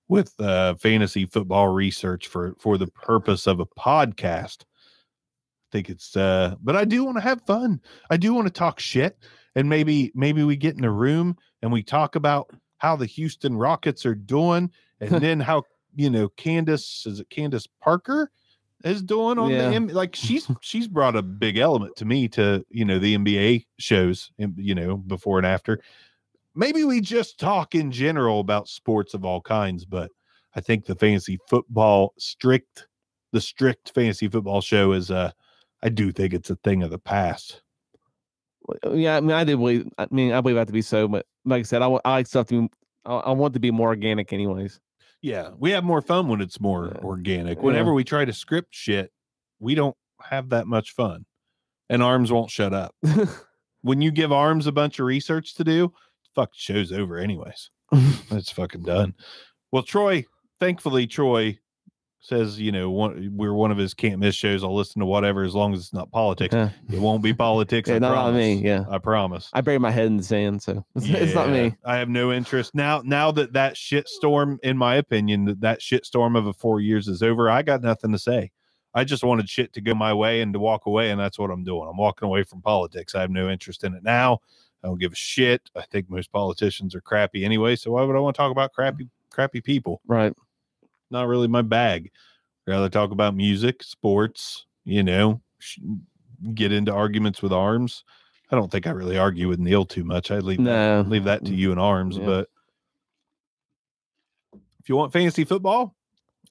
with 0.07 0.33
uh 0.39 0.75
fantasy 0.75 1.25
football 1.25 1.67
research 1.67 2.27
for 2.27 2.55
for 2.57 2.77
the 2.77 2.87
purpose 2.87 3.45
of 3.45 3.59
a 3.59 3.65
podcast. 3.65 4.61
I 4.61 5.67
think 5.73 5.89
it's 5.89 6.15
uh 6.15 6.55
but 6.63 6.77
I 6.77 6.85
do 6.85 7.03
want 7.03 7.17
to 7.17 7.21
have 7.21 7.45
fun. 7.45 7.81
I 8.09 8.15
do 8.15 8.33
want 8.33 8.47
to 8.47 8.53
talk 8.53 8.79
shit 8.79 9.17
and 9.55 9.67
maybe 9.67 10.13
maybe 10.15 10.43
we 10.43 10.55
get 10.55 10.77
in 10.77 10.85
a 10.85 10.91
room 10.91 11.35
and 11.61 11.69
we 11.69 11.83
talk 11.83 12.15
about 12.15 12.49
how 12.77 12.95
the 12.95 13.05
Houston 13.05 13.57
Rockets 13.57 14.05
are 14.05 14.15
doing 14.15 14.71
and 15.01 15.11
then 15.21 15.41
how 15.41 15.63
you 15.97 16.09
know 16.09 16.29
Candace 16.29 17.05
is 17.05 17.19
it 17.19 17.29
Candace 17.29 17.67
Parker 17.81 18.31
is 18.83 19.01
doing 19.03 19.37
on 19.39 19.49
Yeah. 19.49 19.69
the 19.69 19.75
M- 19.75 19.87
like 19.87 20.15
she's 20.15 20.47
she's 20.61 20.87
brought 20.87 21.15
a 21.17 21.21
big 21.21 21.57
element 21.57 21.95
to 21.97 22.05
me 22.05 22.27
to 22.29 22.65
you 22.69 22.85
know 22.85 22.99
the 22.99 23.17
NBA 23.17 23.65
shows 23.79 24.31
and 24.39 24.53
you 24.57 24.73
know 24.75 24.95
before 24.97 25.37
and 25.39 25.47
after 25.47 25.81
maybe 26.55 26.83
we 26.83 27.01
just 27.01 27.39
talk 27.39 27.75
in 27.75 27.91
general 27.91 28.39
about 28.39 28.67
sports 28.69 29.13
of 29.13 29.25
all 29.25 29.41
kinds 29.41 29.83
but 29.83 30.11
I 30.55 30.61
think 30.61 30.85
the 30.85 30.95
fantasy 30.95 31.37
football 31.49 32.13
strict 32.17 32.87
the 33.33 33.41
strict 33.41 33.91
fantasy 33.93 34.27
football 34.27 34.61
show 34.61 34.93
is 34.93 35.11
uh 35.11 35.31
I 35.83 35.89
do 35.89 36.11
think 36.11 36.33
it's 36.33 36.49
a 36.49 36.55
thing 36.57 36.81
of 36.83 36.89
the 36.91 36.97
past 36.99 37.61
Yeah, 38.91 39.17
I 39.17 39.21
mean, 39.21 39.31
I 39.31 39.43
do 39.43 39.55
believe. 39.57 39.87
I 39.97 40.07
mean, 40.11 40.33
I 40.33 40.41
believe 40.41 40.55
that 40.57 40.67
to 40.67 40.73
be 40.73 40.81
so. 40.81 41.07
But 41.07 41.25
like 41.45 41.59
I 41.59 41.63
said, 41.63 41.81
I, 41.81 41.87
I 42.03 42.09
like 42.11 42.27
stuff 42.27 42.47
to. 42.47 42.63
Be, 42.63 42.69
I, 43.05 43.15
I 43.15 43.31
want 43.31 43.53
to 43.53 43.59
be 43.61 43.71
more 43.71 43.87
organic, 43.89 44.33
anyways. 44.33 44.79
Yeah, 45.21 45.49
we 45.57 45.71
have 45.71 45.83
more 45.83 46.01
fun 46.01 46.27
when 46.27 46.41
it's 46.41 46.59
more 46.59 46.91
Yeah. 46.95 47.01
organic. 47.03 47.57
Yeah. 47.57 47.63
Whenever 47.63 47.93
we 47.93 48.03
try 48.03 48.25
to 48.25 48.33
script 48.33 48.69
shit, 48.71 49.11
we 49.59 49.75
don't 49.75 49.95
have 50.21 50.49
that 50.49 50.67
much 50.67 50.91
fun. 50.91 51.25
And 51.89 52.03
arms 52.03 52.31
won't 52.31 52.51
shut 52.51 52.73
up. 52.73 52.95
when 53.81 54.01
you 54.01 54.11
give 54.11 54.31
arms 54.31 54.67
a 54.67 54.71
bunch 54.71 54.99
of 54.99 55.05
research 55.05 55.55
to 55.55 55.63
do, 55.63 55.93
fuck 56.35 56.51
show's 56.53 56.91
over 56.91 57.17
anyways. 57.17 57.69
It's 58.31 58.51
fucking 58.51 58.83
done. 58.83 59.15
Well, 59.71 59.83
Troy, 59.83 60.25
thankfully, 60.59 61.07
Troy 61.07 61.57
says, 62.19 62.59
you 62.59 62.71
know, 62.71 62.89
one, 62.89 63.31
we're 63.33 63.53
one 63.53 63.71
of 63.71 63.77
his 63.77 63.93
can't 63.93 64.19
miss 64.19 64.35
shows. 64.35 64.63
I'll 64.63 64.75
listen 64.75 64.99
to 64.99 65.05
whatever 65.05 65.43
as 65.43 65.55
long 65.55 65.73
as 65.73 65.79
it's 65.79 65.93
not 65.93 66.11
politics. 66.11 66.53
Yeah. 66.53 66.69
It 66.91 66.99
won't 66.99 67.23
be 67.23 67.33
politics. 67.33 67.89
Yeah, 67.89 67.95
I 67.95 67.99
not 67.99 68.13
promise. 68.13 68.35
me, 68.35 68.53
yeah. 68.55 68.85
I 68.89 68.97
promise. 68.97 69.49
I 69.53 69.61
bury 69.61 69.77
my 69.77 69.91
head 69.91 70.07
in 70.07 70.17
the 70.17 70.23
sand, 70.23 70.61
so 70.61 70.85
it's, 70.95 71.07
it's 71.07 71.35
not 71.35 71.49
me. 71.49 71.75
I 71.85 71.97
have 71.97 72.09
no 72.09 72.31
interest 72.33 72.75
now. 72.75 73.01
Now 73.05 73.31
that 73.31 73.53
that 73.53 73.77
shit 73.77 74.07
storm, 74.09 74.59
in 74.63 74.77
my 74.77 74.95
opinion, 74.95 75.45
that 75.45 75.61
that 75.61 75.81
shit 75.81 76.05
storm 76.05 76.35
of 76.35 76.47
a 76.47 76.53
four 76.53 76.81
years 76.81 77.07
is 77.07 77.21
over, 77.23 77.49
I 77.49 77.61
got 77.61 77.81
nothing 77.81 78.11
to 78.11 78.19
say. 78.19 78.51
I 78.93 79.03
just 79.03 79.23
wanted 79.23 79.47
shit 79.47 79.73
to 79.73 79.81
go 79.81 79.93
my 79.93 80.13
way 80.13 80.41
and 80.41 80.51
to 80.53 80.59
walk 80.59 80.87
away, 80.87 81.11
and 81.11 81.19
that's 81.19 81.37
what 81.37 81.51
I'm 81.51 81.63
doing. 81.63 81.87
I'm 81.87 81.97
walking 81.97 82.25
away 82.25 82.43
from 82.43 82.61
politics. 82.61 83.13
I 83.13 83.21
have 83.21 83.29
no 83.29 83.49
interest 83.49 83.83
in 83.83 83.93
it 83.93 84.03
now. 84.03 84.39
I 84.83 84.87
don't 84.87 84.99
give 84.99 85.11
a 85.13 85.15
shit. 85.15 85.69
I 85.75 85.83
think 85.83 86.09
most 86.09 86.31
politicians 86.31 86.95
are 86.95 87.01
crappy 87.01 87.45
anyway. 87.45 87.75
So 87.75 87.91
why 87.91 88.03
would 88.03 88.15
I 88.15 88.19
want 88.19 88.35
to 88.35 88.37
talk 88.37 88.51
about 88.51 88.73
crappy, 88.73 89.09
crappy 89.29 89.61
people? 89.61 90.01
Right. 90.07 90.33
Not 91.09 91.27
really 91.27 91.47
my 91.47 91.61
bag. 91.61 92.11
rather 92.67 92.89
talk 92.89 93.11
about 93.11 93.35
music, 93.35 93.83
sports. 93.83 94.65
You 94.83 95.03
know, 95.03 95.41
sh- 95.59 95.79
get 96.53 96.71
into 96.71 96.93
arguments 96.93 97.41
with 97.41 97.51
arms. 97.53 98.03
I 98.51 98.55
don't 98.55 98.71
think 98.71 98.87
I 98.87 98.91
really 98.91 99.17
argue 99.17 99.49
with 99.49 99.59
Neal 99.59 99.85
too 99.85 100.03
much. 100.05 100.31
I 100.31 100.39
leave 100.39 100.63
that 100.63 101.09
leave 101.09 101.25
that 101.25 101.43
to 101.45 101.53
you 101.53 101.71
and 101.71 101.79
arms. 101.79 102.17
Yeah. 102.17 102.25
But 102.25 102.49
if 104.79 104.87
you 104.89 104.95
want 104.95 105.11
fantasy 105.13 105.43
football, 105.43 105.95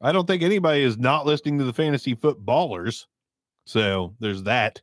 I 0.01 0.13
don't 0.13 0.27
think 0.27 0.43
anybody 0.43 0.83
is 0.83 0.99
not 0.99 1.25
listening 1.25 1.59
to 1.59 1.65
the 1.65 1.73
fantasy 1.73 2.15
footballers. 2.15 3.07
So 3.65 4.15
there's 4.21 4.43
that. 4.43 4.83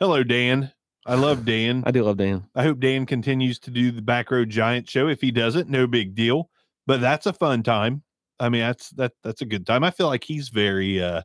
Hello, 0.00 0.22
Dan. 0.24 0.72
I 1.04 1.14
love 1.14 1.44
Dan. 1.44 1.82
I 1.86 1.90
do 1.90 2.02
love 2.02 2.16
Dan. 2.16 2.46
I 2.54 2.62
hope 2.62 2.80
Dan 2.80 3.04
continues 3.04 3.58
to 3.60 3.70
do 3.70 3.90
the 3.92 4.02
back 4.02 4.30
row 4.30 4.44
giant 4.46 4.88
show. 4.88 5.08
If 5.08 5.20
he 5.20 5.30
doesn't, 5.30 5.68
no 5.68 5.86
big 5.86 6.14
deal. 6.14 6.48
But 6.86 7.00
that's 7.02 7.26
a 7.26 7.32
fun 7.34 7.62
time. 7.62 8.02
I 8.38 8.48
mean, 8.48 8.62
that's 8.62 8.90
that 8.90 9.12
that's 9.22 9.42
a 9.42 9.46
good 9.46 9.66
time. 9.66 9.84
I 9.84 9.90
feel 9.90 10.06
like 10.08 10.24
he's 10.24 10.48
very 10.48 11.02
uh 11.02 11.22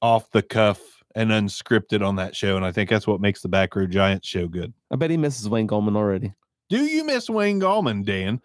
off 0.00 0.30
the 0.30 0.42
cuff 0.42 0.80
and 1.14 1.30
unscripted 1.30 2.06
on 2.06 2.16
that 2.16 2.36
show. 2.36 2.56
And 2.56 2.64
I 2.64 2.72
think 2.72 2.90
that's 2.90 3.06
what 3.06 3.20
makes 3.20 3.42
the 3.42 3.48
back 3.48 3.74
row 3.74 3.86
Giants 3.86 4.28
show 4.28 4.46
good. 4.46 4.72
I 4.90 4.96
bet 4.96 5.10
he 5.10 5.16
misses 5.16 5.48
Wayne 5.48 5.68
Gallman 5.68 5.96
already. 5.96 6.32
Do 6.68 6.84
you 6.84 7.04
miss 7.04 7.30
Wayne 7.30 7.60
Gallman, 7.60 8.04
Dan? 8.04 8.40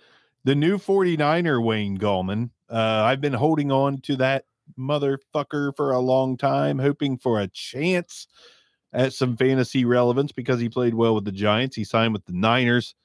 The 0.45 0.55
new 0.55 0.77
49er 0.77 1.63
Wayne 1.63 1.97
Gallman. 1.97 2.49
Uh, 2.69 3.03
I've 3.05 3.21
been 3.21 3.33
holding 3.33 3.71
on 3.71 4.01
to 4.01 4.15
that 4.17 4.45
motherfucker 4.79 5.75
for 5.75 5.91
a 5.91 5.99
long 5.99 6.37
time, 6.37 6.79
hoping 6.79 7.17
for 7.17 7.39
a 7.39 7.47
chance 7.47 8.27
at 8.93 9.13
some 9.13 9.35
fantasy 9.35 9.85
relevance 9.85 10.31
because 10.31 10.59
he 10.59 10.69
played 10.69 10.93
well 10.93 11.15
with 11.15 11.25
the 11.25 11.31
Giants. 11.31 11.75
He 11.75 11.83
signed 11.83 12.13
with 12.13 12.25
the 12.25 12.33
Niners. 12.33 12.95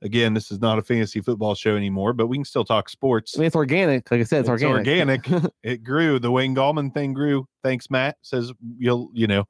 Again, 0.00 0.32
this 0.32 0.52
is 0.52 0.60
not 0.60 0.78
a 0.78 0.82
fantasy 0.82 1.20
football 1.20 1.54
show 1.56 1.76
anymore, 1.76 2.12
but 2.12 2.28
we 2.28 2.36
can 2.36 2.44
still 2.44 2.64
talk 2.64 2.88
sports. 2.88 3.36
I 3.36 3.40
mean, 3.40 3.46
it's 3.48 3.56
organic. 3.56 4.08
Like 4.10 4.20
I 4.20 4.24
said, 4.24 4.40
it's, 4.40 4.48
It's 4.48 4.62
organic. 4.62 5.28
organic. 5.28 5.52
it 5.64 5.82
grew. 5.82 6.18
The 6.20 6.30
Wayne 6.30 6.54
Gallman 6.54 6.94
thing 6.94 7.12
grew. 7.12 7.48
Thanks, 7.64 7.90
Matt. 7.90 8.16
Says 8.22 8.52
you'll, 8.78 9.10
you 9.12 9.26
know, 9.26 9.48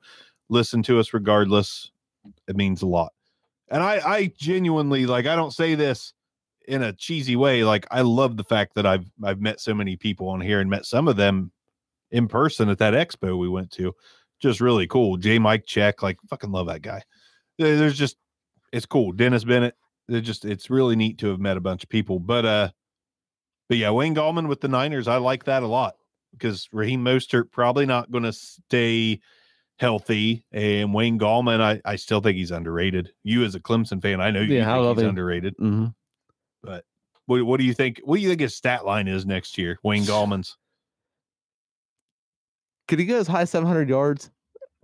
listen 0.49 0.83
to 0.85 0.99
us 0.99 1.13
regardless. 1.13 1.91
It 2.47 2.57
means 2.57 2.81
a 2.81 2.87
lot. 2.87 3.13
And 3.71 3.83
I, 3.83 4.01
I 4.05 4.33
genuinely 4.39 5.05
like, 5.05 5.27
I 5.27 5.37
don't 5.37 5.53
say 5.53 5.75
this 5.75 6.15
in 6.67 6.83
a 6.83 6.93
cheesy 6.95 7.37
way. 7.37 7.65
Like, 7.65 7.87
I 7.91 8.01
love 8.01 8.37
the 8.37 8.45
fact 8.45 8.75
that 8.77 8.87
I've, 8.87 9.05
I've 9.23 9.41
met 9.41 9.61
so 9.61 9.75
many 9.75 9.97
people 9.97 10.29
on 10.29 10.41
here 10.41 10.61
and 10.61 10.71
met 10.71 10.87
some 10.87 11.09
of 11.09 11.17
them 11.17 11.53
in 12.11 12.27
person 12.27 12.71
at 12.71 12.79
that 12.79 12.95
expo 12.95 13.39
we 13.39 13.49
went 13.49 13.71
to. 13.73 13.95
Just 14.41 14.61
really 14.61 14.87
cool. 14.87 15.19
J. 15.19 15.39
Mike 15.39 15.67
Check, 15.67 16.03
like, 16.03 16.17
fucking 16.29 16.53
love 16.53 16.69
that 16.69 16.81
guy. 16.81 17.03
There's 17.59 17.99
just, 17.99 18.17
it's 18.73 18.87
cool. 18.87 19.13
Dennis 19.13 19.45
Bennett. 19.45 19.75
It 20.09 20.23
just, 20.23 20.45
it's 20.45 20.71
really 20.71 20.97
neat 20.97 21.19
to 21.19 21.29
have 21.29 21.41
met 21.41 21.57
a 21.57 21.61
bunch 21.61 21.83
of 21.83 21.89
people. 21.89 22.19
But, 22.19 22.45
uh, 22.45 22.71
but 23.69 23.79
yeah, 23.79 23.91
Wayne 23.91 24.15
Gallman 24.15 24.49
with 24.49 24.61
the 24.61 24.69
Niners, 24.69 25.09
I 25.09 25.17
like 25.19 25.45
that 25.45 25.63
a 25.63 25.67
lot 25.67 25.97
because 26.33 26.69
Raheem 26.73 27.05
Mostert 27.05 27.51
probably 27.51 27.87
not 27.87 28.11
going 28.11 28.25
to 28.25 28.33
stay 28.33 29.21
healthy, 29.79 30.45
and 30.51 30.93
Wayne 30.93 31.19
Gallman, 31.19 31.61
I, 31.61 31.81
I 31.85 31.97
still 31.97 32.21
think 32.21 32.37
he's 32.37 32.51
underrated. 32.51 33.13
You 33.23 33.45
as 33.45 33.55
a 33.55 33.61
Clemson 33.61 34.03
fan, 34.03 34.21
I 34.21 34.31
know 34.31 34.41
you 34.41 34.55
Yeah, 34.57 34.71
I 34.71 34.75
think 34.75 34.85
love 34.85 34.97
he's 34.97 35.03
him. 35.05 35.09
underrated. 35.11 35.55
hmm 35.59 35.87
But 36.63 36.85
what, 37.27 37.45
what 37.45 37.59
do 37.61 37.65
you 37.65 37.75
think? 37.75 38.01
What 38.05 38.17
do 38.17 38.23
you 38.23 38.29
think 38.29 38.41
his 38.41 38.57
stat 38.57 38.85
line 38.85 39.07
is 39.07 39.25
next 39.25 39.57
year? 39.57 39.79
Wayne 39.85 40.03
Gallman's. 40.05 40.57
Could 42.89 42.99
he 42.99 43.05
go 43.05 43.19
as 43.19 43.29
high 43.29 43.43
as 43.43 43.51
700 43.51 43.89
yards? 43.89 44.31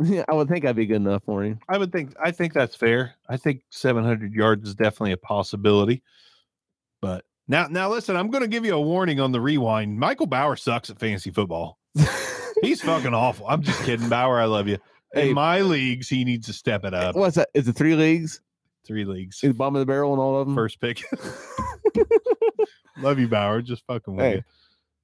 Yeah, 0.02 0.24
I 0.28 0.34
would 0.34 0.48
think 0.48 0.64
I'd 0.64 0.74
be 0.74 0.86
good 0.86 0.96
enough 0.96 1.22
for 1.24 1.44
him. 1.44 1.60
I 1.68 1.78
would 1.78 1.92
think 1.92 2.14
I 2.22 2.32
think 2.32 2.52
that's 2.52 2.74
fair. 2.74 3.14
I 3.28 3.36
think 3.36 3.62
700 3.70 4.32
yards 4.32 4.68
is 4.68 4.74
definitely 4.74 5.12
a 5.12 5.16
possibility. 5.16 6.02
But 7.00 7.24
now 7.46 7.68
now 7.68 7.90
listen, 7.90 8.16
I'm 8.16 8.30
going 8.30 8.42
to 8.42 8.48
give 8.48 8.64
you 8.64 8.74
a 8.74 8.80
warning 8.80 9.20
on 9.20 9.30
the 9.30 9.40
rewind. 9.40 10.00
Michael 10.00 10.26
Bauer 10.26 10.56
sucks 10.56 10.90
at 10.90 10.98
fantasy 10.98 11.30
football. 11.30 11.78
He's 12.60 12.80
fucking 12.80 13.14
awful. 13.14 13.46
I'm 13.46 13.62
just 13.62 13.82
kidding, 13.84 14.08
Bauer. 14.08 14.40
I 14.40 14.46
love 14.46 14.66
you. 14.68 14.78
In 15.14 15.28
Hey. 15.28 15.32
my 15.32 15.60
leagues, 15.60 16.08
he 16.08 16.24
needs 16.24 16.46
to 16.48 16.52
step 16.52 16.84
it 16.84 16.92
eh, 16.92 16.96
up. 16.96 17.14
What's 17.14 17.36
that? 17.36 17.50
Is 17.54 17.68
it 17.68 17.74
three 17.74 17.94
leagues? 17.94 18.40
Three 18.84 19.04
leagues. 19.04 19.44
Is 19.44 19.52
bottom 19.52 19.76
of 19.76 19.80
the 19.80 19.86
barrel 19.86 20.12
and 20.12 20.20
all 20.20 20.40
of 20.40 20.46
them? 20.48 20.56
First 20.56 20.80
pick. 20.80 21.04
Love 22.98 23.18
you, 23.18 23.28
Bauer. 23.28 23.62
Just 23.62 23.84
fucking 23.86 24.16
with 24.16 24.24
Hey. 24.24 24.34
you. 24.36 24.42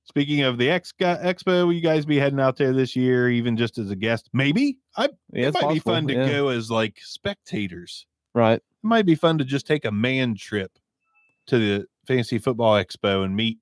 Speaking 0.05 0.43
of 0.43 0.59
the 0.59 0.69
X 0.69 0.93
Expo, 0.99 1.67
will 1.67 1.73
you 1.73 1.81
guys 1.81 2.05
be 2.05 2.19
heading 2.19 2.41
out 2.41 2.57
there 2.57 2.73
this 2.73 2.97
year, 2.97 3.31
even 3.31 3.57
just 3.57 3.79
as 3.79 3.91
a 3.91 3.97
guest? 3.97 4.29
Maybe. 4.33 4.79
I 4.97 5.09
yeah, 5.33 5.49
it 5.49 5.55
might 5.55 5.75
be 5.75 5.79
fun 5.79 6.07
to 6.09 6.15
yeah. 6.15 6.29
go 6.29 6.49
as 6.49 6.71
like 6.71 6.99
spectators. 7.01 8.07
Right. 8.35 8.57
It 8.57 8.63
might 8.83 9.07
be 9.07 9.15
fun 9.15 9.39
to 9.39 9.45
just 9.45 9.67
take 9.67 9.85
a 9.85 9.93
man 9.93 10.35
trip 10.35 10.73
to 11.47 11.59
the 11.59 11.87
Fantasy 12.07 12.39
Football 12.39 12.83
Expo 12.83 13.25
and 13.25 13.37
meet. 13.37 13.59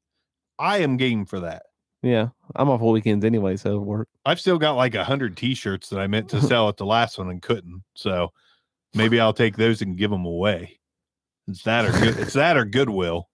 I 0.58 0.78
am 0.78 0.96
game 0.96 1.26
for 1.26 1.40
that. 1.40 1.64
Yeah. 2.02 2.28
I'm 2.54 2.70
off 2.70 2.80
all 2.80 2.92
weekends 2.92 3.24
anyway, 3.24 3.56
so 3.56 3.70
it'll 3.70 3.84
work. 3.84 4.08
I've 4.24 4.40
still 4.40 4.58
got 4.58 4.72
like 4.72 4.94
a 4.94 5.04
hundred 5.04 5.36
T-shirts 5.36 5.88
that 5.90 6.00
I 6.00 6.06
meant 6.06 6.28
to 6.30 6.40
sell 6.42 6.68
at 6.68 6.76
the 6.76 6.86
last 6.86 7.18
one 7.18 7.28
and 7.28 7.42
couldn't. 7.42 7.82
So 7.94 8.32
maybe 8.94 9.20
I'll 9.20 9.32
take 9.32 9.56
those 9.56 9.82
and 9.82 9.98
give 9.98 10.10
them 10.10 10.24
away. 10.24 10.78
It's 11.48 11.62
that 11.64 11.86
or 11.86 11.92
good. 11.92 12.18
It's 12.18 12.34
that 12.34 12.56
or 12.56 12.64
Goodwill, 12.64 13.28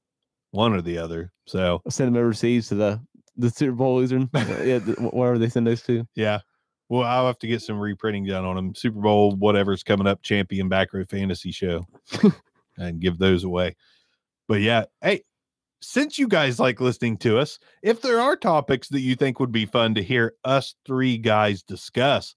one 0.54 0.72
or 0.72 0.80
the 0.80 0.98
other. 0.98 1.32
So 1.46 1.82
I'll 1.84 1.90
send 1.90 2.14
them 2.14 2.20
overseas 2.22 2.68
to 2.68 2.76
the 2.76 3.00
the 3.36 3.50
Super 3.50 3.72
Bowl 3.72 3.96
loser. 3.96 4.18
yeah, 4.34 4.78
the, 4.78 4.96
wh- 4.98 5.14
wherever 5.14 5.38
they 5.38 5.48
send 5.48 5.66
those 5.66 5.82
to. 5.82 6.06
yeah. 6.14 6.40
Well, 6.90 7.02
I'll 7.02 7.26
have 7.26 7.38
to 7.38 7.46
get 7.46 7.62
some 7.62 7.80
reprinting 7.80 8.26
done 8.26 8.44
on 8.44 8.56
them. 8.56 8.74
Super 8.74 9.00
Bowl, 9.00 9.34
whatever's 9.36 9.82
coming 9.82 10.06
up, 10.06 10.22
champion 10.22 10.68
back 10.68 10.92
row 10.92 11.04
fantasy 11.08 11.50
show, 11.50 11.86
and 12.78 13.00
give 13.00 13.18
those 13.18 13.42
away. 13.42 13.74
But 14.48 14.60
yeah, 14.60 14.84
hey, 15.00 15.24
since 15.80 16.18
you 16.18 16.28
guys 16.28 16.60
like 16.60 16.80
listening 16.80 17.16
to 17.18 17.38
us, 17.38 17.58
if 17.82 18.02
there 18.02 18.20
are 18.20 18.36
topics 18.36 18.88
that 18.90 19.00
you 19.00 19.16
think 19.16 19.40
would 19.40 19.50
be 19.50 19.64
fun 19.64 19.94
to 19.94 20.02
hear 20.02 20.34
us 20.44 20.74
three 20.86 21.16
guys 21.16 21.62
discuss, 21.62 22.36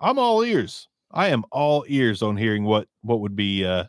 I'm 0.00 0.18
all 0.18 0.42
ears. 0.42 0.88
I 1.10 1.28
am 1.28 1.44
all 1.50 1.84
ears 1.88 2.22
on 2.22 2.36
hearing 2.36 2.64
what 2.64 2.86
what 3.02 3.20
would 3.20 3.36
be 3.36 3.64
uh 3.66 3.84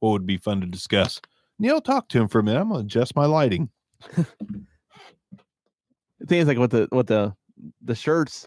what 0.00 0.10
would 0.10 0.26
be 0.26 0.38
fun 0.38 0.60
to 0.60 0.66
discuss. 0.66 1.20
Neal, 1.58 1.80
talk 1.80 2.08
to 2.08 2.18
him 2.20 2.28
for 2.28 2.38
a 2.40 2.42
minute. 2.42 2.60
I'm 2.60 2.68
gonna 2.68 2.80
adjust 2.80 3.14
my 3.16 3.26
lighting. 3.26 3.70
The 4.16 4.26
thing 6.26 6.40
is, 6.40 6.46
like, 6.48 6.58
with 6.58 6.70
the 6.70 6.88
with 6.92 7.06
the 7.08 7.34
the 7.82 7.94
shirts, 7.94 8.46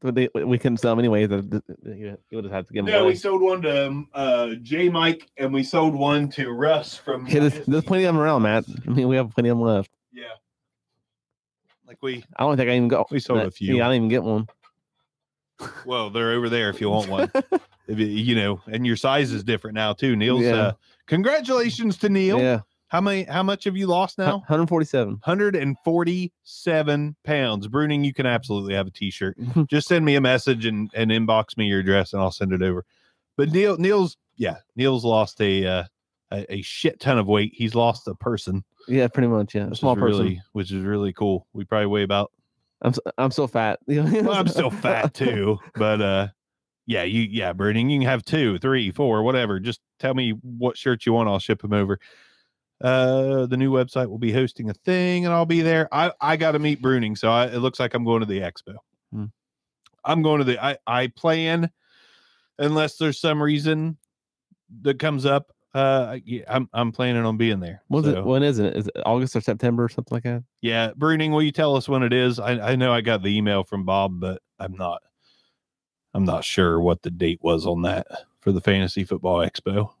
but 0.00 0.14
they, 0.14 0.28
we 0.34 0.58
couldn't 0.58 0.78
sell 0.78 0.92
them 0.92 0.98
anyway. 0.98 1.26
The, 1.26 1.42
the, 1.42 1.62
the- 1.82 1.96
you 1.96 2.18
you 2.30 2.36
would 2.38 2.44
just 2.44 2.54
have 2.54 2.66
to 2.66 2.72
give 2.72 2.84
them 2.84 2.92
No, 2.92 3.00
away. 3.00 3.08
we 3.10 3.14
sold 3.14 3.40
one 3.42 3.62
to 3.62 3.86
um, 3.88 4.08
uh, 4.14 4.50
J 4.62 4.88
Mike, 4.88 5.30
and 5.36 5.52
we 5.52 5.62
sold 5.62 5.94
one 5.94 6.28
to 6.30 6.50
Russ 6.50 6.96
from. 6.96 7.26
Hey, 7.26 7.38
there's, 7.40 7.66
there's 7.66 7.84
plenty 7.84 8.04
of 8.04 8.14
them 8.14 8.20
around, 8.22 8.42
Matt. 8.42 8.64
I 8.86 8.90
mean, 8.90 9.08
we 9.08 9.16
have 9.16 9.30
plenty 9.30 9.48
of 9.48 9.58
them 9.58 9.66
left. 9.66 9.90
Yeah. 10.12 10.24
Like 11.86 11.98
we, 12.02 12.24
I 12.36 12.42
don't 12.42 12.56
think 12.56 12.68
I 12.70 12.76
even 12.76 12.88
got. 12.88 13.10
We 13.10 13.20
sold 13.20 13.40
a 13.40 13.50
few. 13.50 13.76
Yeah, 13.76 13.88
I 13.88 13.92
didn't 13.92 14.06
even 14.06 14.08
get 14.08 14.22
one. 14.24 14.46
well, 15.86 16.10
they're 16.10 16.32
over 16.32 16.48
there 16.48 16.68
if 16.70 16.80
you 16.80 16.90
want 16.90 17.08
one. 17.08 17.30
If 17.88 17.98
you, 17.98 18.04
you 18.04 18.34
know, 18.34 18.60
and 18.70 18.86
your 18.86 18.96
size 18.96 19.32
is 19.32 19.42
different 19.42 19.74
now 19.74 19.94
too. 19.94 20.14
Neal's. 20.14 20.42
Yeah. 20.42 20.52
Uh, 20.54 20.72
congratulations 21.08 21.96
to 21.98 22.08
Neal. 22.08 22.38
Yeah, 22.38 22.60
How 22.88 23.00
many? 23.00 23.24
How 23.24 23.42
much 23.42 23.64
have 23.64 23.76
you 23.76 23.88
lost 23.88 24.18
now? 24.18 24.38
147. 24.46 25.14
147 25.14 27.16
pounds. 27.24 27.68
Bruning, 27.68 28.04
you 28.04 28.14
can 28.14 28.26
absolutely 28.26 28.74
have 28.74 28.86
a 28.86 28.90
t-shirt. 28.90 29.36
Just 29.68 29.88
send 29.88 30.04
me 30.04 30.14
a 30.14 30.20
message 30.20 30.66
and, 30.66 30.90
and 30.94 31.10
inbox 31.10 31.56
me 31.56 31.66
your 31.66 31.80
address 31.80 32.12
and 32.12 32.22
I'll 32.22 32.30
send 32.30 32.52
it 32.52 32.62
over. 32.62 32.84
But 33.36 33.50
Neal, 33.50 33.76
Neal's 33.78 34.16
yeah, 34.36 34.58
Neal's 34.76 35.04
lost 35.04 35.40
a 35.40 35.66
uh, 35.66 35.84
a, 36.32 36.54
a 36.54 36.62
shit 36.62 37.00
ton 37.00 37.18
of 37.18 37.26
weight. 37.26 37.52
He's 37.54 37.74
lost 37.74 38.06
a 38.08 38.14
person. 38.14 38.64
Yeah, 38.86 39.08
pretty 39.08 39.28
much. 39.28 39.54
Yeah, 39.54 39.68
a 39.70 39.74
small 39.74 39.96
person. 39.96 40.20
really, 40.20 40.42
which 40.52 40.72
is 40.72 40.84
really 40.84 41.12
cool. 41.12 41.46
We 41.52 41.64
probably 41.64 41.86
weigh 41.86 42.02
about. 42.02 42.32
I'm 42.82 42.94
I'm 43.16 43.30
so 43.30 43.46
fat. 43.46 43.80
Well, 43.86 44.32
I'm 44.32 44.48
still 44.48 44.70
fat 44.70 45.14
too, 45.14 45.58
but 45.74 46.00
uh, 46.00 46.28
yeah, 46.88 47.02
you 47.02 47.20
yeah, 47.30 47.52
Bruning, 47.52 47.90
you 47.90 47.98
can 47.98 48.08
have 48.08 48.24
two, 48.24 48.58
three, 48.58 48.90
four, 48.90 49.22
whatever. 49.22 49.60
Just 49.60 49.80
tell 50.00 50.14
me 50.14 50.30
what 50.42 50.78
shirts 50.78 51.04
you 51.04 51.12
want. 51.12 51.28
I'll 51.28 51.38
ship 51.38 51.60
them 51.60 51.74
over. 51.74 51.98
Uh, 52.82 53.44
the 53.44 53.58
new 53.58 53.70
website 53.70 54.08
will 54.08 54.18
be 54.18 54.32
hosting 54.32 54.70
a 54.70 54.74
thing, 54.74 55.26
and 55.26 55.34
I'll 55.34 55.44
be 55.44 55.60
there. 55.60 55.86
I 55.92 56.12
I 56.18 56.38
got 56.38 56.52
to 56.52 56.58
meet 56.58 56.80
Bruning, 56.80 57.16
so 57.18 57.30
I, 57.30 57.48
it 57.48 57.58
looks 57.58 57.78
like 57.78 57.92
I'm 57.92 58.06
going 58.06 58.20
to 58.20 58.26
the 58.26 58.40
expo. 58.40 58.76
Hmm. 59.12 59.26
I'm 60.02 60.22
going 60.22 60.38
to 60.38 60.44
the. 60.44 60.64
I 60.64 60.78
I 60.86 61.08
plan, 61.08 61.70
unless 62.58 62.96
there's 62.96 63.20
some 63.20 63.42
reason 63.42 63.98
that 64.80 64.98
comes 64.98 65.26
up. 65.26 65.52
Uh, 65.74 66.16
yeah, 66.24 66.44
I'm 66.48 66.70
I'm 66.72 66.90
planning 66.90 67.26
on 67.26 67.36
being 67.36 67.60
there. 67.60 67.82
When's 67.88 68.06
so- 68.06 68.20
it? 68.20 68.24
When 68.24 68.42
is 68.42 68.58
it? 68.60 68.74
Is 68.74 68.86
it 68.86 69.02
August 69.04 69.36
or 69.36 69.42
September 69.42 69.84
or 69.84 69.88
something 69.90 70.16
like 70.16 70.24
that? 70.24 70.42
Yeah, 70.62 70.92
Bruning, 70.92 71.32
will 71.32 71.42
you 71.42 71.52
tell 71.52 71.76
us 71.76 71.86
when 71.86 72.02
it 72.02 72.14
is? 72.14 72.38
I, 72.38 72.52
I 72.70 72.76
know 72.76 72.94
I 72.94 73.02
got 73.02 73.22
the 73.22 73.36
email 73.36 73.62
from 73.62 73.84
Bob, 73.84 74.20
but 74.20 74.40
I'm 74.58 74.74
not 74.74 75.02
I'm 76.18 76.24
not 76.24 76.42
sure 76.42 76.80
what 76.80 77.02
the 77.02 77.12
date 77.12 77.38
was 77.42 77.64
on 77.64 77.82
that 77.82 78.08
for 78.40 78.50
the 78.50 78.60
Fantasy 78.60 79.04
Football 79.04 79.38
Expo. 79.38 79.92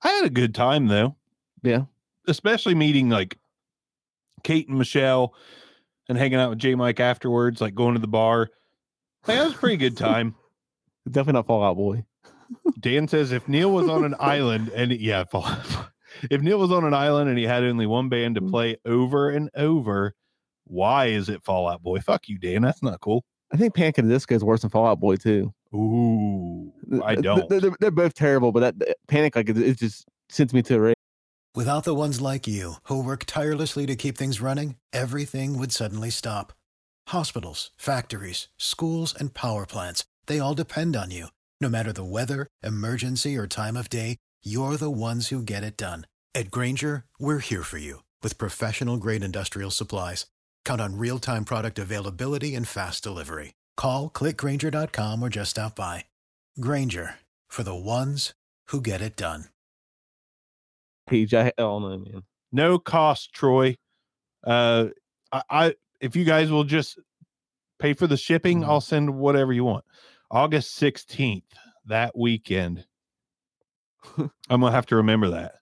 I 0.00 0.08
had 0.08 0.24
a 0.24 0.30
good 0.30 0.54
time 0.54 0.86
though. 0.86 1.14
Yeah. 1.62 1.82
Especially 2.26 2.74
meeting 2.74 3.10
like 3.10 3.36
Kate 4.44 4.66
and 4.66 4.78
Michelle 4.78 5.34
and 6.08 6.16
hanging 6.16 6.38
out 6.38 6.48
with 6.48 6.58
J 6.58 6.74
Mike 6.74 7.00
afterwards, 7.00 7.60
like 7.60 7.74
going 7.74 7.92
to 7.92 8.00
the 8.00 8.06
bar. 8.06 8.48
Like, 9.28 9.36
that 9.36 9.44
was 9.44 9.54
a 9.54 9.58
pretty 9.58 9.76
good 9.76 9.98
time. 9.98 10.34
Definitely 11.06 11.34
not 11.34 11.46
Fall 11.48 11.64
Out 11.64 11.76
Boy. 11.76 12.02
Dan 12.80 13.06
says 13.06 13.30
if 13.30 13.46
Neal 13.46 13.70
was 13.70 13.90
on 13.90 14.06
an 14.06 14.14
island 14.20 14.70
and 14.70 14.90
yeah, 14.90 15.24
Fall- 15.24 15.54
if 16.30 16.40
Neal 16.40 16.58
was 16.58 16.72
on 16.72 16.86
an 16.86 16.94
island 16.94 17.28
and 17.28 17.38
he 17.38 17.44
had 17.44 17.62
only 17.62 17.84
one 17.84 18.08
band 18.08 18.36
to 18.36 18.40
mm. 18.40 18.50
play 18.50 18.78
over 18.86 19.28
and 19.28 19.50
over, 19.54 20.14
why 20.64 21.08
is 21.08 21.28
it 21.28 21.44
Fall 21.44 21.68
Out 21.68 21.82
Boy? 21.82 22.00
Fuck 22.00 22.26
you, 22.26 22.38
Dan. 22.38 22.62
That's 22.62 22.82
not 22.82 23.00
cool. 23.00 23.22
I 23.52 23.56
think 23.56 23.74
Panic 23.74 23.98
at 23.98 24.04
the 24.04 24.10
Disco 24.10 24.34
is 24.34 24.42
worse 24.44 24.62
than 24.62 24.70
Fall 24.70 24.86
Out 24.86 25.00
Boy 25.00 25.16
too. 25.16 25.52
Ooh, 25.74 26.72
I 27.02 27.14
Th- 27.14 27.22
th- 27.22 27.22
don't. 27.22 27.48
They're, 27.48 27.70
they're 27.80 27.90
both 27.90 28.14
terrible, 28.14 28.52
but 28.52 28.60
that, 28.60 28.78
that 28.80 28.96
Panic 29.08 29.36
like 29.36 29.48
it, 29.48 29.58
it 29.58 29.78
just 29.78 30.04
sends 30.28 30.52
me 30.52 30.62
to 30.62 30.74
a 30.76 30.80
rage. 30.80 30.96
Without 31.54 31.84
the 31.84 31.94
ones 31.94 32.20
like 32.20 32.46
you, 32.46 32.74
who 32.84 33.02
work 33.02 33.24
tirelessly 33.24 33.86
to 33.86 33.96
keep 33.96 34.18
things 34.18 34.40
running, 34.40 34.76
everything 34.92 35.58
would 35.58 35.72
suddenly 35.72 36.10
stop. 36.10 36.52
Hospitals, 37.08 37.70
factories, 37.76 38.48
schools, 38.58 39.14
and 39.14 39.32
power 39.32 39.64
plants, 39.64 40.04
they 40.26 40.38
all 40.38 40.54
depend 40.54 40.96
on 40.96 41.10
you. 41.10 41.28
No 41.60 41.68
matter 41.68 41.92
the 41.92 42.04
weather, 42.04 42.46
emergency, 42.62 43.36
or 43.38 43.46
time 43.46 43.76
of 43.76 43.88
day, 43.88 44.16
you're 44.42 44.76
the 44.76 44.90
ones 44.90 45.28
who 45.28 45.40
get 45.42 45.62
it 45.62 45.76
done. 45.78 46.06
At 46.34 46.50
Grainger, 46.50 47.04
we're 47.18 47.38
here 47.38 47.62
for 47.62 47.78
you 47.78 48.02
with 48.22 48.36
professional 48.38 48.98
grade 48.98 49.24
industrial 49.24 49.70
supplies. 49.70 50.26
Count 50.66 50.80
on 50.82 50.98
real 50.98 51.18
time 51.18 51.46
product 51.46 51.78
availability 51.78 52.54
and 52.54 52.68
fast 52.68 53.02
delivery. 53.02 53.54
Call 53.78 54.10
clickgranger.com 54.10 55.22
or 55.22 55.30
just 55.30 55.50
stop 55.52 55.74
by. 55.76 56.04
Grainger 56.60 57.14
for 57.48 57.62
the 57.62 57.74
ones 57.74 58.34
who 58.68 58.82
get 58.82 59.00
it 59.00 59.16
done. 59.16 59.46
Page, 61.06 61.32
I 61.34 61.52
oh 61.56 61.78
no, 61.78 61.98
man. 61.98 62.22
No 62.52 62.78
cost, 62.78 63.32
Troy. 63.32 63.76
Uh, 64.44 64.88
I, 65.32 65.42
I 65.50 65.74
if 66.00 66.16
you 66.16 66.24
guys 66.24 66.50
will 66.50 66.64
just 66.64 66.98
pay 67.78 67.92
for 67.94 68.06
the 68.08 68.16
shipping, 68.16 68.62
Mhm. 68.62 68.66
I'll 68.66 68.80
send 68.80 69.14
whatever 69.14 69.52
you 69.52 69.64
want. 69.64 69.84
August 70.32 70.74
sixteenth, 70.74 71.44
that 71.86 72.18
weekend. 72.18 72.84
I'm 74.18 74.30
gonna 74.48 74.72
have 74.72 74.86
to 74.86 74.96
remember 74.96 75.30
that. 75.30 75.56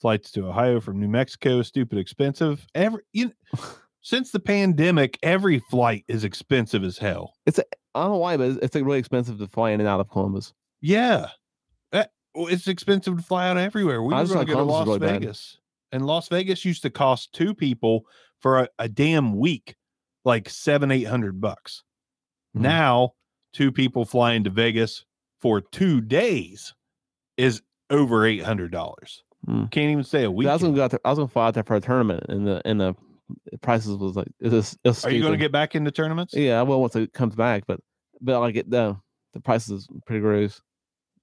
Flights 0.00 0.30
to 0.32 0.46
Ohio 0.46 0.80
from 0.80 1.00
New 1.00 1.08
Mexico, 1.08 1.62
stupid 1.62 1.98
expensive. 1.98 2.64
Every 2.74 3.02
you, 3.12 3.32
since 4.02 4.30
the 4.30 4.40
pandemic, 4.40 5.18
every 5.22 5.58
flight 5.70 6.04
is 6.08 6.24
expensive 6.24 6.84
as 6.84 6.98
hell. 6.98 7.34
It's 7.46 7.58
I 7.58 8.02
don't 8.02 8.12
know 8.12 8.16
why, 8.18 8.36
but 8.36 8.50
it's, 8.50 8.58
it's 8.62 8.74
like 8.74 8.84
really 8.84 8.98
expensive 8.98 9.38
to 9.38 9.46
fly 9.48 9.70
in 9.70 9.80
and 9.80 9.88
out 9.88 10.00
of 10.00 10.10
Columbus. 10.10 10.52
Yeah. 10.80 11.28
Well, 12.34 12.46
it's 12.46 12.68
expensive 12.68 13.16
to 13.16 13.22
fly 13.22 13.48
out 13.48 13.56
everywhere. 13.56 14.02
We 14.02 14.14
I 14.14 14.18
were 14.18 14.22
just 14.22 14.34
going 14.34 14.46
to 14.46 14.52
go 14.52 14.58
to 14.58 14.64
Columbus 14.64 14.72
Las 14.72 14.86
was 14.86 15.00
really 15.00 15.12
bad. 15.12 15.20
Vegas. 15.22 15.58
And 15.92 16.06
Las 16.06 16.28
Vegas 16.28 16.64
used 16.64 16.82
to 16.82 16.90
cost 16.90 17.32
two 17.32 17.54
people 17.54 18.04
for 18.38 18.60
a, 18.60 18.68
a 18.78 18.88
damn 18.88 19.36
week, 19.36 19.74
like 20.24 20.48
seven, 20.48 20.92
eight 20.92 21.08
hundred 21.08 21.40
bucks. 21.40 21.82
Mhm. 22.56 22.60
Now, 22.60 23.14
two 23.52 23.72
people 23.72 24.04
flying 24.04 24.44
to 24.44 24.50
Vegas 24.50 25.04
for 25.40 25.60
two 25.60 26.00
days 26.00 26.72
is 27.36 27.62
over 27.90 28.24
eight 28.24 28.44
hundred 28.44 28.70
dollars. 28.70 29.24
Hmm. 29.44 29.64
Can't 29.66 29.90
even 29.90 30.04
say 30.04 30.22
a 30.22 30.30
week. 30.30 30.46
I 30.46 30.52
was 30.52 30.62
gonna 30.62 30.76
go 30.76 30.84
out 30.84 30.92
there. 30.92 31.00
I 31.04 31.10
was 31.10 31.18
gonna 31.18 31.28
fly 31.28 31.48
out 31.48 31.54
there 31.54 31.64
for 31.64 31.74
a 31.74 31.80
tournament, 31.80 32.26
and 32.28 32.46
the 32.46 32.62
and 32.64 32.80
the 32.80 32.94
prices 33.62 33.96
was 33.96 34.16
like 34.16 34.28
it 34.40 34.50
was. 34.52 34.76
It 34.84 34.88
was 34.88 35.04
Are 35.04 35.10
you 35.10 35.20
going 35.20 35.32
to 35.32 35.38
get 35.38 35.52
back 35.52 35.74
into 35.74 35.90
tournaments? 35.90 36.34
Yeah, 36.34 36.58
I 36.60 36.62
will 36.62 36.80
once 36.80 36.96
it 36.96 37.12
comes 37.12 37.34
back, 37.34 37.64
but 37.66 37.80
but 38.20 38.40
like 38.40 38.56
it 38.56 38.70
the 38.70 38.96
the 39.34 39.40
prices 39.40 39.88
pretty 40.06 40.20
gross. 40.20 40.60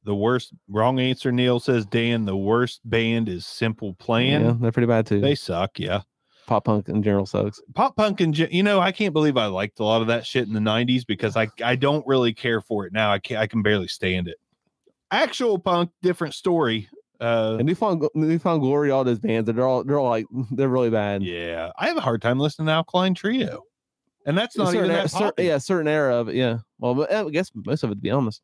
The 0.03 0.15
worst 0.15 0.53
wrong 0.69 0.99
answer, 0.99 1.31
Neal 1.31 1.59
says 1.59 1.85
Dan. 1.85 2.25
The 2.25 2.37
worst 2.37 2.79
band 2.85 3.27
is 3.27 3.45
Simple 3.45 3.93
Plan. 3.95 4.41
yeah, 4.41 4.55
they're 4.59 4.71
pretty 4.71 4.87
bad 4.87 5.05
too. 5.05 5.19
They 5.19 5.35
suck, 5.35 5.79
yeah. 5.79 6.01
Pop 6.45 6.63
punk 6.63 6.87
in 6.87 7.03
general 7.03 7.25
sucks. 7.25 7.61
pop 7.75 7.97
punk 7.97 8.21
and 8.21 8.37
you 8.37 8.63
know 8.63 8.79
i 8.79 8.89
can't 8.89 9.11
believe 9.11 9.35
i 9.35 9.47
liked 9.47 9.81
a 9.81 9.83
lot 9.83 9.99
of 10.01 10.07
that 10.07 10.25
shit 10.25 10.47
in 10.47 10.53
the 10.53 10.61
90s 10.61 11.05
because 11.05 11.35
i 11.35 11.45
i 11.61 11.75
don't 11.75 12.07
really 12.07 12.33
care 12.33 12.61
for 12.61 12.85
it 12.85 12.93
now 12.93 13.11
i 13.11 13.19
can 13.19 13.35
i 13.35 13.45
can 13.45 13.61
barely 13.61 13.89
stand 13.89 14.29
it 14.29 14.37
actual 15.11 15.59
punk 15.59 15.91
different 16.01 16.33
story 16.33 16.87
uh 17.19 17.55
And 17.59 17.65
Newfound 17.67 18.07
New 18.13 18.39
Found 18.39 18.61
Glory, 18.61 18.91
all 18.91 19.03
those 19.03 19.19
bands, 19.19 19.51
they're 19.51 19.65
all 19.65 19.83
they're 19.83 19.99
all 19.99 20.09
like 20.09 20.25
they're 20.51 20.69
really 20.69 20.89
bad. 20.89 21.23
yeah 21.23 21.71
i 21.77 21.87
have 21.87 21.97
a 21.97 22.01
hard 22.01 22.21
time 22.21 22.39
listening 22.39 22.67
to 22.67 22.71
alkaline 22.73 23.13
trio 23.13 23.63
and 24.25 24.37
that's 24.37 24.55
A 24.55 24.59
not 24.59 24.75
even 24.75 24.91
era, 24.91 25.03
that 25.03 25.09
cer- 25.11 25.33
yeah, 25.37 25.55
a 25.55 25.59
certain 25.59 25.87
era 25.87 26.15
of 26.17 26.27
it. 26.27 26.35
Yeah. 26.35 26.57
Well, 26.79 26.93
but 26.95 27.11
uh, 27.13 27.25
I 27.25 27.29
guess 27.29 27.49
most 27.55 27.83
of 27.83 27.91
it, 27.91 27.95
to 27.95 28.01
be 28.01 28.11
honest. 28.11 28.41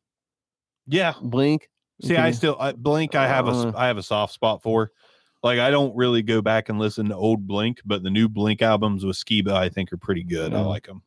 yeah 0.86 1.12
Blink. 1.22 1.68
see 2.02 2.16
i 2.16 2.30
still 2.30 2.56
I, 2.58 2.72
blink 2.72 3.14
i 3.14 3.26
have 3.26 3.46
a 3.48 3.50
Uh. 3.52 3.72
i 3.76 3.86
have 3.86 3.98
a 3.98 4.02
soft 4.02 4.32
spot 4.34 4.62
for 4.62 4.90
like 5.42 5.58
i 5.58 5.70
don't 5.70 5.94
really 5.94 6.22
go 6.22 6.40
back 6.42 6.68
and 6.70 6.78
listen 6.78 7.08
to 7.10 7.14
old 7.16 7.46
blink 7.46 7.80
but 7.84 8.02
the 8.02 8.10
new 8.10 8.28
blink 8.28 8.62
albums 8.62 9.04
with 9.04 9.16
skiba 9.16 9.52
i 9.52 9.68
think 9.68 9.92
are 9.92 9.96
pretty 9.98 10.24
good 10.24 10.52
i 10.54 10.60
like 10.60 10.86
them 10.86 11.02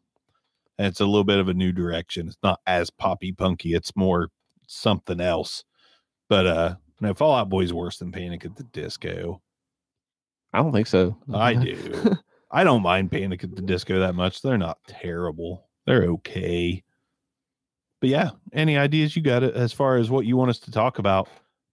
and 0.78 0.88
it's 0.88 1.00
a 1.02 1.06
little 1.06 1.24
bit 1.24 1.40
of 1.40 1.50
a 1.50 1.54
new 1.54 1.72
direction 1.72 2.28
it's 2.28 2.38
not 2.44 2.60
as 2.68 2.90
poppy 2.92 3.32
punky 3.32 3.74
it's 3.74 3.96
more 3.96 4.30
something 4.68 5.20
else 5.20 5.64
but 6.30 6.46
uh 6.48 6.76
no 7.00 7.14
fallout 7.14 7.50
boy's 7.50 7.74
worse 7.74 7.98
than 7.98 8.12
panic 8.12 8.46
at 8.46 8.56
the 8.56 8.64
disco 8.64 9.42
I 10.54 10.60
don't 10.60 10.72
think 10.72 10.88
so. 10.88 11.18
i 11.34 11.54
do 11.56 12.16
i 12.52 12.64
don't 12.64 12.82
mind 12.82 13.12
panic 13.12 13.44
at 13.44 13.56
the 13.56 13.62
disco 13.62 14.00
that 14.00 14.16
much 14.16 14.42
they're 14.42 14.58
not 14.58 14.80
terrible 14.88 15.68
they're 15.86 16.06
okay 16.06 16.84
but 18.00 18.10
yeah 18.10 18.30
any 18.54 18.78
ideas 18.78 19.16
you 19.16 19.22
got 19.22 19.44
as 19.44 19.74
far 19.74 19.98
as 19.98 20.10
what 20.10 20.26
you 20.26 20.38
want 20.38 20.50
us 20.50 20.60
to 20.60 20.72
talk 20.72 21.00
about 21.00 21.28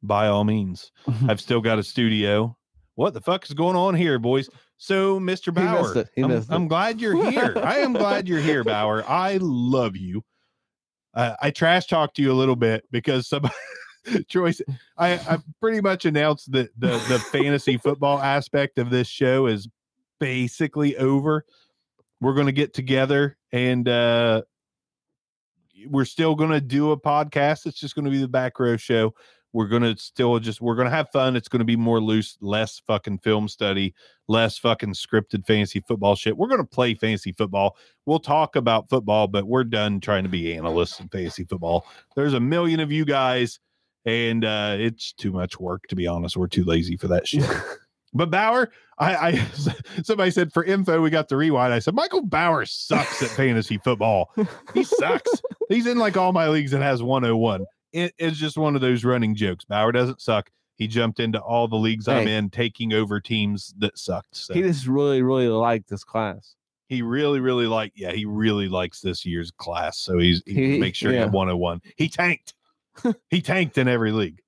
by 0.04 0.28
all 0.28 0.44
means 0.44 0.92
I've 1.28 1.40
still 1.40 1.60
got 1.60 1.78
a 1.78 1.82
studio. 1.82 2.56
What 2.94 3.14
the 3.14 3.20
fuck 3.20 3.44
is 3.44 3.54
going 3.54 3.74
on 3.74 3.94
here, 3.96 4.18
boys? 4.20 4.48
So, 4.76 5.18
Mr. 5.18 5.52
Bauer, 5.52 6.04
I'm. 6.16 6.44
I'm 6.48 6.68
glad 6.68 7.00
you're 7.00 7.30
here. 7.30 7.54
I 7.56 7.78
am 7.78 7.92
glad 7.92 8.28
you're 8.28 8.40
here, 8.40 8.62
Bauer. 8.62 9.04
I 9.08 9.38
love 9.40 9.96
you. 9.96 10.22
Uh, 11.12 11.34
I 11.40 11.50
trash 11.50 11.86
talked 11.86 12.16
to 12.16 12.22
you 12.22 12.30
a 12.30 12.34
little 12.34 12.56
bit 12.56 12.84
because 12.90 13.28
some 13.28 13.48
choice. 14.28 14.60
I, 14.96 15.14
I 15.14 15.38
pretty 15.60 15.80
much 15.80 16.04
announced 16.04 16.52
that 16.52 16.70
the 16.78 16.92
the 17.08 17.18
fantasy 17.32 17.76
football 17.76 18.20
aspect 18.20 18.78
of 18.78 18.90
this 18.90 19.08
show 19.08 19.46
is 19.46 19.68
basically 20.20 20.96
over. 20.96 21.44
We're 22.20 22.34
going 22.34 22.46
to 22.46 22.52
get 22.52 22.74
together 22.74 23.36
and 23.52 23.88
uh 23.88 24.42
we're 25.88 26.06
still 26.06 26.34
going 26.34 26.50
to 26.50 26.60
do 26.60 26.92
a 26.92 27.00
podcast. 27.00 27.66
It's 27.66 27.78
just 27.78 27.94
going 27.94 28.06
to 28.06 28.10
be 28.10 28.20
the 28.20 28.28
back 28.28 28.58
row 28.58 28.76
show 28.76 29.12
we're 29.54 29.68
gonna 29.68 29.96
still 29.96 30.38
just 30.40 30.60
we're 30.60 30.74
gonna 30.74 30.90
have 30.90 31.08
fun. 31.10 31.36
It's 31.36 31.48
gonna 31.48 31.64
be 31.64 31.76
more 31.76 32.00
loose, 32.00 32.36
less 32.40 32.82
fucking 32.88 33.18
film 33.18 33.46
study, 33.46 33.94
less 34.26 34.58
fucking 34.58 34.94
scripted 34.94 35.46
fantasy 35.46 35.80
football 35.86 36.16
shit. 36.16 36.36
We're 36.36 36.48
gonna 36.48 36.64
play 36.64 36.94
fantasy 36.94 37.30
football. 37.30 37.76
We'll 38.04 38.18
talk 38.18 38.56
about 38.56 38.90
football, 38.90 39.28
but 39.28 39.46
we're 39.46 39.62
done 39.62 40.00
trying 40.00 40.24
to 40.24 40.28
be 40.28 40.54
analysts 40.54 40.98
in 40.98 41.08
fantasy 41.08 41.44
football. 41.44 41.86
There's 42.16 42.34
a 42.34 42.40
million 42.40 42.80
of 42.80 42.90
you 42.90 43.04
guys, 43.04 43.60
and 44.04 44.44
uh 44.44 44.76
it's 44.78 45.12
too 45.12 45.32
much 45.32 45.58
work 45.60 45.84
to 45.88 45.96
be 45.96 46.06
honest. 46.06 46.36
We're 46.36 46.46
too 46.48 46.64
lazy 46.64 46.96
for 46.96 47.08
that 47.08 47.26
shit. 47.28 47.44
But 48.16 48.30
Bauer, 48.30 48.70
I, 48.96 49.16
I 49.16 49.44
somebody 50.04 50.30
said 50.30 50.52
for 50.52 50.62
info 50.62 51.02
we 51.02 51.10
got 51.10 51.28
the 51.28 51.36
rewind. 51.36 51.74
I 51.74 51.80
said 51.80 51.94
Michael 51.96 52.22
Bauer 52.22 52.64
sucks 52.64 53.20
at 53.24 53.30
fantasy 53.30 53.76
football. 53.78 54.30
He 54.72 54.84
sucks. 54.84 55.32
He's 55.68 55.88
in 55.88 55.98
like 55.98 56.16
all 56.16 56.32
my 56.32 56.48
leagues 56.48 56.74
and 56.74 56.82
has 56.84 57.02
101 57.02 57.64
it, 57.92 58.14
it's 58.18 58.38
just 58.38 58.56
one 58.56 58.76
of 58.76 58.80
those 58.82 59.02
running 59.04 59.34
jokes. 59.34 59.64
Bauer 59.64 59.90
doesn't 59.90 60.20
suck. 60.20 60.50
He 60.76 60.86
jumped 60.86 61.18
into 61.18 61.40
all 61.40 61.66
the 61.66 61.74
leagues 61.76 62.06
I'm 62.06 62.28
in, 62.28 62.50
taking 62.50 62.92
over 62.92 63.20
teams 63.20 63.74
that 63.78 63.98
sucked. 63.98 64.36
So 64.36 64.54
he 64.54 64.62
just 64.62 64.86
really, 64.86 65.22
really 65.22 65.48
liked 65.48 65.88
this 65.88 66.04
class. 66.04 66.54
he 66.88 67.02
really, 67.02 67.40
really 67.40 67.66
liked 67.66 67.98
yeah, 67.98 68.12
he 68.12 68.26
really 68.26 68.68
likes 68.68 69.00
this 69.00 69.24
year's 69.26 69.50
class. 69.50 69.98
So 69.98 70.18
he's 70.18 70.40
he, 70.46 70.54
He- 70.74 70.78
makes 70.78 70.98
sure 70.98 71.10
he 71.10 71.16
yeah. 71.16 71.24
had 71.24 71.32
101. 71.32 71.80
He 71.96 72.08
tanked. 72.08 72.54
He 73.30 73.40
tanked 73.40 73.78
in 73.78 73.88
every 73.88 74.12
league. 74.12 74.40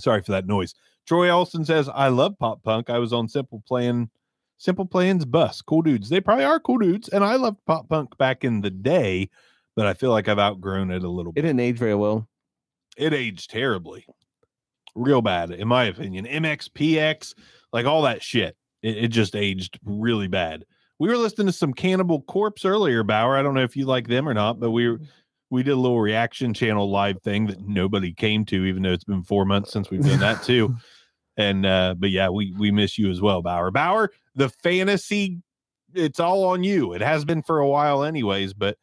Sorry 0.00 0.22
for 0.22 0.32
that 0.32 0.46
noise. 0.46 0.74
Troy 1.06 1.30
Olson 1.30 1.64
says, 1.64 1.88
I 1.88 2.08
love 2.08 2.38
pop 2.38 2.62
punk. 2.62 2.90
I 2.90 2.98
was 2.98 3.12
on 3.12 3.28
Simple 3.28 3.62
Plan, 3.66 4.10
Simple 4.58 4.86
Plan's 4.86 5.24
bus. 5.24 5.62
Cool 5.62 5.82
dudes. 5.82 6.08
They 6.08 6.20
probably 6.20 6.44
are 6.44 6.60
cool 6.60 6.78
dudes. 6.78 7.08
And 7.08 7.24
I 7.24 7.36
loved 7.36 7.58
pop 7.66 7.88
punk 7.88 8.18
back 8.18 8.44
in 8.44 8.60
the 8.60 8.70
day, 8.70 9.30
but 9.76 9.86
I 9.86 9.94
feel 9.94 10.10
like 10.10 10.28
I've 10.28 10.38
outgrown 10.38 10.90
it 10.90 11.04
a 11.04 11.08
little 11.08 11.32
bit. 11.32 11.44
It 11.44 11.48
didn't 11.48 11.60
age 11.60 11.78
very 11.78 11.94
well. 11.94 12.28
it 12.96 13.14
aged 13.14 13.50
terribly, 13.50 14.06
real 14.94 15.22
bad, 15.22 15.50
in 15.50 15.68
my 15.68 15.84
opinion. 15.84 16.26
MXPX, 16.26 17.34
like 17.72 17.86
all 17.86 18.02
that 18.02 18.22
shit, 18.22 18.56
it, 18.82 18.96
it 19.04 19.08
just 19.08 19.36
aged 19.36 19.78
really 19.84 20.28
bad. 20.28 20.64
We 20.98 21.08
were 21.08 21.18
listening 21.18 21.46
to 21.46 21.52
some 21.52 21.74
Cannibal 21.74 22.22
Corpse 22.22 22.64
earlier, 22.64 23.02
Bauer. 23.02 23.36
I 23.36 23.42
don't 23.42 23.54
know 23.54 23.62
if 23.62 23.76
you 23.76 23.84
like 23.86 24.08
them 24.08 24.28
or 24.28 24.34
not, 24.34 24.58
but 24.58 24.70
we 24.70 24.88
were 24.88 25.00
we 25.50 25.62
did 25.62 25.72
a 25.72 25.76
little 25.76 26.00
reaction 26.00 26.52
channel 26.54 26.90
live 26.90 27.22
thing 27.22 27.46
that 27.46 27.60
nobody 27.60 28.12
came 28.12 28.44
to, 28.46 28.64
even 28.64 28.82
though 28.82 28.92
it's 28.92 29.04
been 29.04 29.22
four 29.22 29.44
months 29.44 29.72
since 29.72 29.90
we've 29.90 30.02
done 30.02 30.20
that 30.20 30.42
too. 30.42 30.76
And 31.38 31.66
uh, 31.66 31.94
but 31.98 32.08
yeah, 32.08 32.30
we 32.30 32.52
we 32.52 32.70
miss 32.70 32.96
you 32.96 33.10
as 33.10 33.20
well, 33.20 33.42
Bauer. 33.42 33.70
Bauer, 33.70 34.10
the 34.36 34.48
fantasy, 34.48 35.42
it's 35.92 36.18
all 36.18 36.44
on 36.44 36.64
you. 36.64 36.94
It 36.94 37.02
has 37.02 37.26
been 37.26 37.42
for 37.42 37.58
a 37.58 37.68
while, 37.68 38.04
anyways. 38.04 38.54
But 38.54 38.78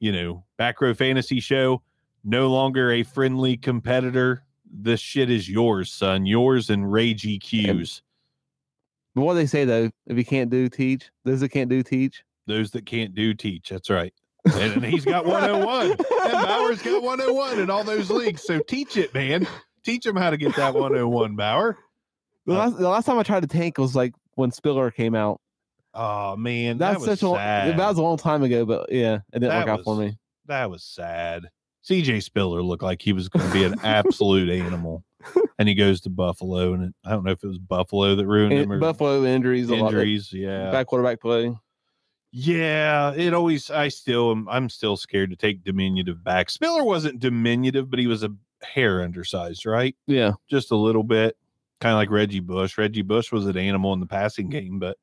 you 0.00 0.12
know, 0.12 0.44
back 0.58 0.82
row 0.82 0.92
fantasy 0.92 1.40
show, 1.40 1.80
no 2.22 2.48
longer 2.48 2.90
a 2.92 3.04
friendly 3.04 3.56
competitor. 3.56 4.42
This 4.70 5.00
shit 5.00 5.30
is 5.30 5.48
yours, 5.48 5.90
son. 5.90 6.26
Yours 6.26 6.68
and 6.68 6.92
Ray 6.92 7.14
GQs. 7.14 8.02
But 9.14 9.22
what 9.22 9.34
they 9.34 9.46
say 9.46 9.64
though, 9.64 9.90
if 10.06 10.18
you 10.18 10.24
can't 10.26 10.50
do, 10.50 10.68
teach. 10.68 11.10
Those 11.24 11.40
that 11.40 11.50
can't 11.50 11.70
do, 11.70 11.82
teach. 11.82 12.22
Those 12.46 12.70
that 12.72 12.84
can't 12.84 13.14
do, 13.14 13.32
teach. 13.32 13.70
That's 13.70 13.88
right. 13.88 14.12
And, 14.52 14.84
he's 14.84 15.04
got 15.04 15.24
101. 15.24 15.90
and 15.92 15.98
Bauer's 15.98 16.82
got 16.82 17.02
101 17.02 17.60
in 17.60 17.70
all 17.70 17.82
those 17.84 18.10
leagues. 18.10 18.42
So 18.42 18.60
teach 18.60 18.96
it, 18.96 19.14
man. 19.14 19.46
Teach 19.84 20.04
him 20.06 20.16
how 20.16 20.30
to 20.30 20.36
get 20.36 20.54
that 20.56 20.74
101, 20.74 21.36
Bauer. 21.36 21.76
The 22.46 22.52
last, 22.54 22.76
the 22.78 22.88
last 22.88 23.06
time 23.06 23.18
I 23.18 23.22
tried 23.22 23.40
to 23.40 23.46
tank 23.48 23.78
was 23.78 23.96
like 23.96 24.12
when 24.34 24.50
Spiller 24.50 24.90
came 24.90 25.14
out. 25.14 25.40
Oh 25.94 26.36
man, 26.36 26.78
that 26.78 26.92
That's 26.98 27.06
was 27.06 27.20
such 27.20 27.22
a 27.30 27.34
sad. 27.36 27.78
that 27.78 27.88
was 27.88 27.98
a 27.98 28.02
long 28.02 28.16
time 28.18 28.42
ago, 28.42 28.64
but 28.66 28.90
yeah, 28.90 29.14
it 29.32 29.40
didn't 29.40 29.48
That 29.50 29.66
work 29.66 29.78
out 29.78 29.84
for 29.84 29.96
me. 29.96 30.18
that 30.46 30.68
was 30.70 30.82
sad. 30.82 31.44
CJ 31.88 32.22
Spiller 32.22 32.62
looked 32.62 32.82
like 32.82 33.00
he 33.00 33.12
was 33.12 33.28
going 33.28 33.46
to 33.46 33.52
be 33.52 33.62
an 33.64 33.76
absolute 33.84 34.48
animal, 34.50 35.04
and 35.58 35.68
he 35.68 35.74
goes 35.74 36.00
to 36.02 36.10
Buffalo, 36.10 36.72
and 36.72 36.82
it, 36.86 36.94
I 37.04 37.10
don't 37.10 37.22
know 37.24 37.30
if 37.30 37.44
it 37.44 37.46
was 37.46 37.58
Buffalo 37.58 38.16
that 38.16 38.26
ruined 38.26 38.54
him 38.54 38.72
or 38.72 38.78
Buffalo 38.80 39.24
injuries, 39.24 39.68
a 39.68 39.76
lot 39.76 39.92
of 39.94 40.00
injuries. 40.00 40.32
Yeah, 40.32 40.70
bad 40.72 40.86
quarterback 40.86 41.20
play. 41.20 41.54
Yeah. 42.36 43.14
It 43.14 43.32
always. 43.32 43.70
I 43.70 43.86
still 43.88 44.32
am. 44.32 44.48
I'm 44.48 44.68
still 44.68 44.96
scared 44.96 45.30
to 45.30 45.36
take 45.36 45.62
diminutive 45.62 46.24
back. 46.24 46.50
Spiller 46.50 46.82
wasn't 46.82 47.20
diminutive, 47.20 47.88
but 47.88 48.00
he 48.00 48.08
was 48.08 48.24
a 48.24 48.30
hair 48.62 49.02
undersized, 49.02 49.64
right? 49.66 49.94
Yeah, 50.08 50.32
Just 50.50 50.72
a 50.72 50.76
little 50.76 51.04
bit, 51.04 51.36
kind 51.80 51.92
of 51.92 51.98
like 51.98 52.10
Reggie 52.10 52.40
Bush. 52.40 52.76
Reggie 52.76 53.02
Bush 53.02 53.30
was 53.30 53.46
an 53.46 53.56
animal 53.56 53.92
in 53.92 54.00
the 54.00 54.06
passing 54.06 54.48
game, 54.50 54.78
but. 54.80 54.98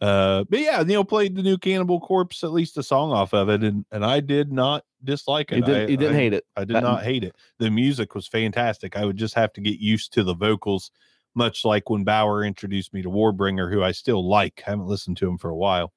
Uh, 0.00 0.44
but 0.48 0.60
yeah, 0.60 0.82
Neal 0.82 1.04
played 1.04 1.36
the 1.36 1.42
new 1.42 1.58
Cannibal 1.58 2.00
Corpse, 2.00 2.42
at 2.42 2.52
least 2.52 2.78
a 2.78 2.82
song 2.82 3.12
off 3.12 3.34
of 3.34 3.50
it, 3.50 3.62
and 3.62 3.84
and 3.92 4.02
I 4.02 4.20
did 4.20 4.50
not 4.50 4.82
dislike 5.04 5.52
it. 5.52 5.56
he, 5.56 5.60
did, 5.60 5.76
I, 5.76 5.86
he 5.90 5.96
didn't 5.98 6.14
I- 6.16 6.18
hate 6.18 6.32
it. 6.32 6.44
I 6.56 6.64
did 6.64 6.76
That- 6.76 6.84
not 6.84 7.02
hate 7.02 7.22
it. 7.24 7.36
The 7.58 7.70
music 7.70 8.14
was 8.14 8.26
fantastic. 8.26 8.96
I 8.96 9.04
would 9.04 9.18
just 9.18 9.34
have 9.34 9.52
to 9.54 9.60
get 9.60 9.78
used 9.78 10.14
to 10.14 10.22
the 10.24 10.34
vocals, 10.34 10.90
much 11.34 11.66
like 11.66 11.90
when 11.90 12.04
Bauer 12.04 12.42
introduced 12.44 12.94
me 12.94 13.02
to 13.02 13.10
Warbringer, 13.10 13.70
who 13.70 13.82
I 13.82 13.92
still 13.92 14.26
like. 14.26 14.62
I 14.66 14.70
haven't 14.70 14.86
listened 14.86 15.18
to 15.18 15.28
him 15.28 15.36
for 15.36 15.50
a 15.50 15.56
while, 15.56 15.92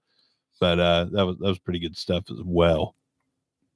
but 0.60 0.80
uh, 0.80 1.06
that 1.12 1.26
was 1.26 1.38
that 1.38 1.48
was 1.48 1.60
pretty 1.60 1.80
good 1.80 1.98
stuff 1.98 2.26
as 2.32 2.40
well. 2.44 2.96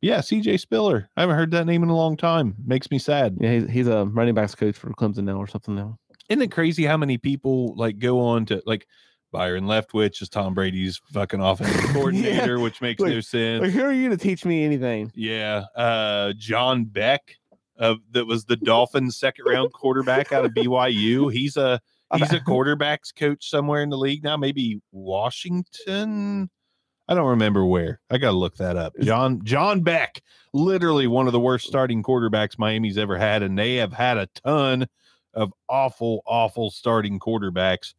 Yeah, 0.02 0.20
CJ 0.20 0.60
Spiller. 0.60 1.10
I 1.18 1.22
haven't 1.22 1.36
heard 1.36 1.52
that 1.52 1.66
name 1.66 1.82
in 1.82 1.90
a 1.90 1.96
long 1.96 2.18
time. 2.18 2.56
Makes 2.66 2.92
me 2.92 3.00
sad. 3.00 3.38
Yeah, 3.40 3.54
he's, 3.54 3.70
he's 3.70 3.88
a 3.88 4.06
running 4.06 4.36
backs 4.36 4.54
coach 4.54 4.78
for 4.78 4.92
Clemson 4.92 5.24
now 5.24 5.38
or 5.38 5.48
something 5.48 5.76
now. 5.76 5.98
Isn't 6.30 6.44
it 6.44 6.52
crazy 6.52 6.86
how 6.86 6.98
many 6.98 7.18
people 7.18 7.76
like 7.76 7.98
go 7.98 8.20
on 8.20 8.46
to 8.48 8.62
like 8.66 8.86
Byron 9.32 9.66
Leftwich 9.66 10.22
is 10.22 10.30
Tom 10.30 10.54
Brady's 10.54 11.02
fucking 11.12 11.42
offensive 11.42 11.90
coordinator, 11.94 12.60
which 12.60 12.82
makes 12.82 13.02
no 13.02 13.22
sense. 13.22 13.62
Like, 13.64 13.72
who 13.72 13.84
are 13.84 13.92
you 13.92 14.10
to 14.10 14.18
teach 14.18 14.46
me 14.46 14.64
anything? 14.64 15.12
Yeah. 15.16 15.64
Uh 15.76 16.34
John 16.38 16.86
Beck 16.86 17.36
uh, 17.80 17.96
that 18.12 18.26
was 18.26 18.46
the 18.46 18.56
Dolphins 18.58 19.18
second 19.18 19.46
round 19.46 19.72
quarterback 19.74 20.32
out 20.32 20.46
of 20.46 20.52
BYU. 20.52 21.32
He's 21.34 21.58
a 21.58 21.80
he's 22.16 22.34
a 22.34 22.40
quarterbacks 22.40 23.14
coach 23.16 23.50
somewhere 23.50 23.84
in 23.84 23.90
the 23.90 23.98
league 23.98 24.24
now, 24.24 24.38
maybe 24.38 24.82
Washington. 24.92 26.50
I 27.08 27.14
don't 27.14 27.28
remember 27.28 27.66
where. 27.66 28.00
I 28.10 28.18
got 28.18 28.32
to 28.32 28.38
look 28.38 28.58
that 28.58 28.76
up. 28.76 28.94
John 29.00 29.42
John 29.44 29.82
Beck, 29.82 30.22
literally 30.54 31.08
one 31.08 31.28
of 31.28 31.34
the 31.34 31.40
worst 31.40 31.68
oh. 31.68 31.70
starting 31.70 32.04
quarterbacks 32.04 32.60
Miami's 32.60 32.98
ever 32.98 33.18
had 33.18 33.44
and 33.44 33.58
they 33.58 33.76
have 33.76 33.94
had 33.94 34.18
a 34.18 34.28
ton 34.28 34.88
of 35.34 35.54
awful 35.70 36.24
awful 36.26 36.70
starting 36.70 37.20
quarterbacks. 37.20 37.94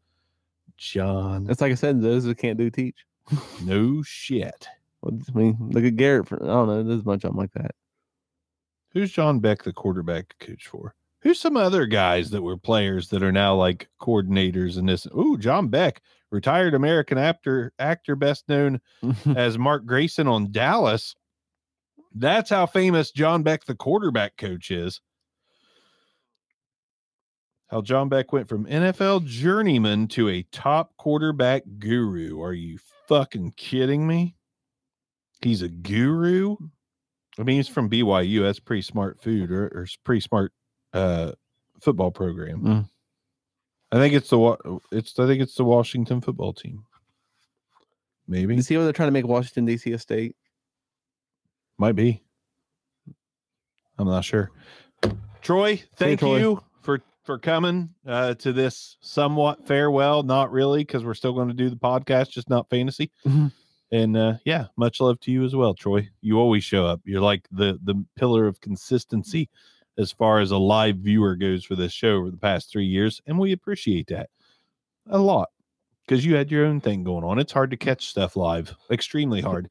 John, 0.77 1.45
that's 1.45 1.61
like 1.61 1.73
I 1.73 1.77
said, 1.77 2.01
those 2.01 2.25
that 2.25 2.39
can't 2.39 2.59
do, 2.59 2.71
teach. 2.71 3.05
no 3.65 4.03
shit. 4.03 4.69
I 5.05 5.11
mean, 5.33 5.57
look 5.61 5.85
at 5.85 5.97
Garrett. 5.97 6.29
For, 6.29 6.43
I 6.43 6.47
don't 6.47 6.69
know. 6.69 6.83
There's 6.83 7.01
a 7.01 7.05
bunch 7.05 7.25
of 7.25 7.31
them 7.31 7.39
like 7.39 7.53
that. 7.53 7.75
Who's 8.93 9.13
John 9.13 9.39
Beck 9.39 9.63
the 9.63 9.73
quarterback 9.73 10.35
coach 10.41 10.67
for? 10.67 10.95
Who's 11.21 11.39
some 11.39 11.57
other 11.57 11.87
guys 11.87 12.31
that 12.31 12.43
were 12.43 12.57
players 12.57 13.09
that 13.09 13.23
are 13.23 13.33
now 13.33 13.55
like 13.55 13.89
coordinators 14.01 14.79
in 14.79 14.87
this? 14.87 15.07
Ooh, 15.17 15.37
John 15.39 15.69
Beck, 15.69 16.01
retired 16.31 16.75
American 16.75 17.19
actor, 17.19 17.73
actor 17.79 18.17
best 18.17 18.49
known 18.49 18.81
as 19.37 19.59
Mark 19.59 19.85
Graison 19.87 20.31
on 20.31 20.53
Dallas. 20.53 21.15
That's 22.15 22.51
how 22.51 22.67
famous 22.67 23.11
John 23.11 23.43
Beck, 23.43 23.65
the 23.65 23.75
quarterback 23.75 24.37
coach, 24.37 24.71
is. 24.71 25.01
How 27.69 27.83
John 27.83 28.09
Beck 28.09 28.33
went 28.33 28.49
from 28.49 28.65
NFL 28.65 29.27
journeyman 29.27 30.09
to 30.09 30.29
a 30.31 30.43
top 30.45 30.97
quarterback 30.97 31.65
guru. 31.79 32.41
Are 32.41 32.55
you 32.55 32.79
fucking 33.09 33.53
kidding 33.57 34.07
me? 34.07 34.37
He's 35.43 35.61
a 35.61 35.69
guru. 35.69 36.57
I 37.39 37.43
mean, 37.43 37.57
he's 37.57 37.69
from 37.69 37.91
BYU. 37.91 38.43
That's 38.43 38.59
pretty 38.59 38.83
smart 38.83 39.21
food 39.21 39.51
or, 39.51 39.67
or 39.67 39.87
pretty 40.03 40.23
smart 40.23 40.53
uh, 40.95 41.33
football 41.81 42.11
program. 42.11 42.63
Mm. 42.63 42.89
I 43.91 43.97
think 43.97 44.15
it's 44.15 44.29
the 44.31 44.81
it's 44.93 45.19
I 45.19 45.27
think 45.27 45.43
it's 45.43 45.55
the 45.55 45.65
Washington 45.65 46.21
football 46.21 46.53
team. 46.53 46.85
Maybe 48.27 48.55
you 48.55 48.63
see 48.63 48.77
what 48.77 48.85
they're 48.85 48.93
trying 48.93 49.09
to 49.09 49.13
make 49.13 49.27
Washington 49.27 49.65
D.C. 49.65 49.93
a 49.93 49.99
state? 49.99 50.37
might 51.79 51.93
be. 51.95 52.23
I'm 53.99 54.07
not 54.09 54.25
sure. 54.25 54.51
Troy, 55.41 55.83
thank 55.97 56.21
Troy. 56.21 56.39
you 56.39 56.63
for 56.83 57.01
for 57.23 57.39
coming 57.39 57.91
uh, 58.07 58.35
to 58.35 58.53
this 58.53 58.97
somewhat 59.01 59.67
farewell. 59.67 60.23
Not 60.23 60.53
really, 60.53 60.81
because 60.81 61.05
we're 61.05 61.15
still 61.15 61.33
going 61.33 61.49
to 61.49 61.55
do 61.55 61.71
the 61.71 61.77
podcast, 61.77 62.31
just 62.31 62.51
not 62.51 62.69
fantasy. 62.69 63.11
Mhm. 63.25 63.53
And 63.91 64.17
uh, 64.17 64.35
yeah, 64.45 64.67
much 64.77 65.01
love 65.01 65.19
to 65.21 65.31
you 65.31 65.45
as 65.45 65.57
well, 65.57 65.73
Troy. 65.73 66.09
You 66.21 66.39
always 66.39 66.65
show 66.65 66.85
up. 66.85 67.01
You're 67.05 67.23
like 67.23 67.47
the 67.51 67.79
the 67.83 68.05
pillar 68.17 68.47
of 68.47 68.61
consistency 68.61 69.49
as 69.99 70.13
far 70.13 70.41
as 70.41 70.51
a 70.53 70.57
live 70.57 70.97
viewer 70.97 71.35
goes 71.37 71.65
for 71.65 71.75
this 71.75 71.93
show 71.93 72.17
over 72.17 72.31
the 72.31 72.37
past 72.37 72.71
three 72.71 72.87
years, 72.87 73.21
and 73.27 73.39
we 73.39 73.53
appreciate 73.53 74.07
that 74.09 74.31
a 75.11 75.19
lot 75.19 75.49
because 76.07 76.25
you 76.25 76.35
had 76.37 76.51
your 76.51 76.65
own 76.65 76.81
thing 76.81 77.03
going 77.05 77.25
on. 77.25 77.39
It's 77.39 77.53
hard 77.53 77.71
to 77.73 77.77
catch 77.77 78.07
stuff 78.07 78.37
live, 78.37 78.75
extremely 78.91 79.41
hard. 79.41 79.69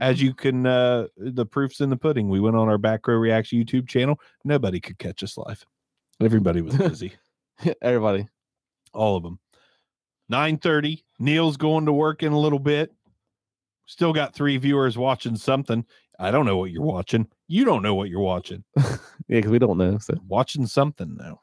As 0.00 0.20
you 0.20 0.34
can, 0.34 0.66
uh, 0.66 1.06
the 1.16 1.46
proof's 1.46 1.80
in 1.80 1.90
the 1.90 1.96
pudding. 1.96 2.28
We 2.28 2.40
went 2.40 2.56
on 2.56 2.68
our 2.68 2.78
back 2.78 3.06
row 3.06 3.16
reacts 3.16 3.50
YouTube 3.50 3.88
channel. 3.88 4.18
Nobody 4.44 4.80
could 4.80 4.98
catch 4.98 5.22
us 5.22 5.36
live. 5.36 5.64
Everybody 6.20 6.62
was 6.62 6.76
busy 6.78 7.12
Everybody. 7.82 8.28
all 8.92 9.16
of 9.16 9.22
them. 9.22 9.38
9:30. 10.32 11.02
Neal's 11.18 11.56
going 11.56 11.86
to 11.86 11.92
work 11.92 12.22
in 12.22 12.32
a 12.32 12.38
little 12.38 12.58
bit. 12.58 12.92
Still 13.86 14.12
got 14.12 14.34
three 14.34 14.56
viewers 14.56 14.96
watching 14.96 15.36
something. 15.36 15.84
I 16.18 16.30
don't 16.30 16.46
know 16.46 16.56
what 16.56 16.70
you're 16.70 16.82
watching. 16.82 17.28
You 17.48 17.64
don't 17.64 17.82
know 17.82 17.94
what 17.94 18.08
you're 18.08 18.20
watching. 18.20 18.64
Yeah, 19.26 19.38
because 19.38 19.52
we 19.52 19.58
don't 19.58 19.78
know. 19.78 19.96
So 19.98 20.14
Watching 20.28 20.66
something 20.66 21.16
now. 21.16 21.40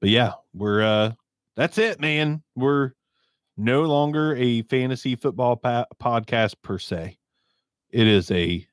But 0.00 0.10
yeah, 0.10 0.32
we're 0.52 0.82
uh 0.82 1.12
that's 1.56 1.78
it, 1.78 1.98
man. 1.98 2.42
We're 2.54 2.92
no 3.56 3.82
longer 3.82 4.36
a 4.36 4.62
fantasy 4.62 5.16
football 5.16 5.56
pa- 5.56 5.86
podcast 5.98 6.56
per 6.62 6.78
se. 6.78 7.16
It 7.90 8.06
is 8.06 8.30
a 8.30 8.66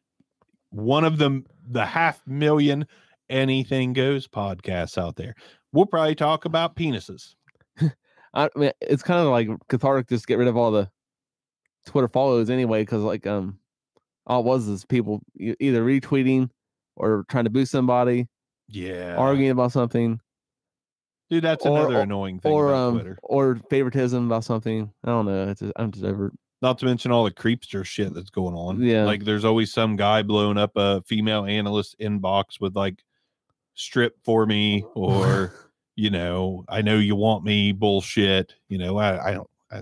one 0.71 1.05
of 1.05 1.17
the 1.17 1.41
the 1.69 1.85
half 1.85 2.21
million 2.27 2.85
anything 3.29 3.93
goes 3.93 4.27
podcasts 4.27 4.97
out 4.97 5.15
there. 5.15 5.35
We'll 5.71 5.85
probably 5.85 6.15
talk 6.15 6.45
about 6.45 6.75
penises. 6.75 7.35
I 8.33 8.49
mean, 8.55 8.71
it's 8.81 9.03
kind 9.03 9.21
of 9.21 9.27
like 9.27 9.47
cathartic 9.69 10.09
just 10.09 10.23
to 10.23 10.27
get 10.27 10.37
rid 10.37 10.47
of 10.47 10.57
all 10.57 10.71
the 10.71 10.89
Twitter 11.85 12.07
follows 12.07 12.49
anyway, 12.49 12.81
because 12.81 13.03
like 13.03 13.25
um, 13.27 13.59
all 14.27 14.41
it 14.41 14.45
was 14.45 14.67
is 14.67 14.85
people 14.85 15.21
either 15.39 15.83
retweeting 15.83 16.49
or 16.95 17.25
trying 17.29 17.43
to 17.45 17.49
boost 17.49 17.71
somebody, 17.71 18.27
Yeah. 18.69 19.15
arguing 19.17 19.51
about 19.51 19.71
something, 19.71 20.19
Dude, 21.29 21.43
that's 21.43 21.65
Or- 21.65 21.77
another 21.79 21.97
or- 21.97 22.01
annoying 22.01 22.39
thing 22.39 22.51
or 22.51 22.67
about 22.69 22.77
um, 22.89 22.93
Twitter. 22.95 23.17
or 23.23 23.55
favoritism 23.69 24.27
about 24.27 24.43
something. 24.43 24.91
I 25.03 25.07
don't 25.09 25.25
know. 25.25 25.47
It's 25.49 25.61
just, 25.61 25.73
I'm 25.77 25.91
just 25.91 26.05
over. 26.05 26.31
Not 26.61 26.77
to 26.79 26.85
mention 26.85 27.11
all 27.11 27.23
the 27.23 27.31
creepster 27.31 27.83
shit 27.83 28.13
that's 28.13 28.29
going 28.29 28.53
on. 28.53 28.81
Yeah. 28.83 29.05
Like 29.05 29.23
there's 29.23 29.43
always 29.45 29.73
some 29.73 29.95
guy 29.95 30.21
blowing 30.21 30.57
up 30.59 30.73
a 30.75 31.01
female 31.03 31.45
analyst 31.45 31.95
inbox 31.99 32.59
with 32.61 32.75
like 32.75 33.03
strip 33.73 34.15
for 34.23 34.45
me 34.45 34.85
or 34.93 35.53
you 35.95 36.09
know, 36.11 36.65
I 36.69 36.81
know 36.83 36.99
you 36.99 37.15
want 37.15 37.43
me 37.43 37.71
bullshit. 37.71 38.53
You 38.69 38.77
know, 38.77 38.97
I, 38.97 39.29
I 39.29 39.33
don't 39.33 39.49
I, 39.71 39.81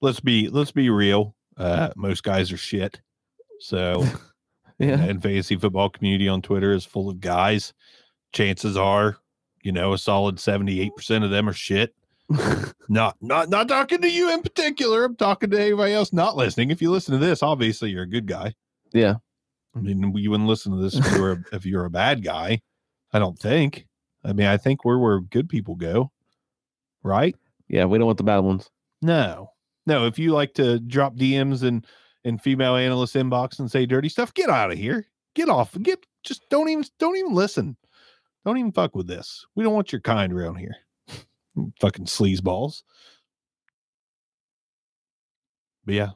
let's 0.00 0.20
be 0.20 0.48
let's 0.48 0.70
be 0.72 0.90
real. 0.90 1.34
Uh 1.56 1.90
most 1.96 2.22
guys 2.22 2.52
are 2.52 2.56
shit. 2.56 3.00
So 3.60 4.04
yeah. 4.78 5.00
and 5.00 5.22
fantasy 5.22 5.56
football 5.56 5.90
community 5.90 6.28
on 6.28 6.42
Twitter 6.42 6.72
is 6.72 6.84
full 6.84 7.10
of 7.10 7.20
guys. 7.20 7.72
Chances 8.32 8.76
are, 8.76 9.16
you 9.62 9.72
know, 9.72 9.92
a 9.92 9.98
solid 9.98 10.36
78% 10.36 11.24
of 11.24 11.30
them 11.30 11.48
are 11.48 11.52
shit. 11.52 11.94
Not 12.88 13.16
not 13.20 13.48
not 13.50 13.66
talking 13.68 14.00
to 14.02 14.10
you 14.10 14.32
in 14.32 14.42
particular. 14.42 15.04
I'm 15.04 15.16
talking 15.16 15.50
to 15.50 15.60
anybody 15.60 15.92
else 15.92 16.12
not 16.12 16.36
listening. 16.36 16.70
If 16.70 16.82
you 16.82 16.90
listen 16.90 17.12
to 17.12 17.24
this, 17.24 17.42
obviously 17.42 17.90
you're 17.90 18.04
a 18.04 18.08
good 18.08 18.26
guy. 18.26 18.54
yeah. 18.92 19.16
I 19.76 19.80
mean, 19.80 20.16
you 20.16 20.30
wouldn't 20.30 20.48
listen 20.48 20.72
to 20.72 20.82
this 20.82 20.94
if 20.94 21.12
you're 21.12 21.32
a, 21.32 21.44
if 21.52 21.64
you're 21.66 21.84
a 21.84 21.90
bad 21.90 22.24
guy. 22.24 22.60
I 23.12 23.18
don't 23.18 23.38
think. 23.38 23.86
I 24.24 24.32
mean, 24.32 24.46
I 24.46 24.56
think 24.56 24.84
we're 24.84 24.98
where 24.98 25.20
good 25.20 25.48
people 25.48 25.74
go, 25.76 26.10
right? 27.02 27.36
Yeah, 27.68 27.84
we 27.84 27.98
don't 27.98 28.06
want 28.06 28.18
the 28.18 28.24
bad 28.24 28.40
ones. 28.40 28.70
No, 29.02 29.52
no. 29.86 30.06
If 30.06 30.18
you 30.18 30.32
like 30.32 30.54
to 30.54 30.80
drop 30.80 31.16
DMs 31.16 31.62
and 31.62 31.86
in 32.24 32.38
female 32.38 32.76
analyst 32.76 33.14
inbox 33.14 33.58
and 33.58 33.70
say 33.70 33.86
dirty 33.86 34.08
stuff, 34.08 34.34
get 34.34 34.50
out 34.50 34.70
of 34.70 34.78
here. 34.78 35.06
Get 35.34 35.48
off. 35.48 35.76
Get 35.82 36.04
just 36.22 36.48
don't 36.50 36.68
even 36.68 36.84
don't 36.98 37.16
even 37.16 37.34
listen. 37.34 37.76
Don't 38.44 38.58
even 38.58 38.72
fuck 38.72 38.94
with 38.96 39.06
this. 39.06 39.44
We 39.54 39.64
don't 39.64 39.74
want 39.74 39.92
your 39.92 40.00
kind 40.00 40.32
around 40.32 40.56
here. 40.56 40.74
Fucking 41.80 42.06
sleazeballs. 42.06 42.82
But 45.84 45.94
yeah. 45.94 46.10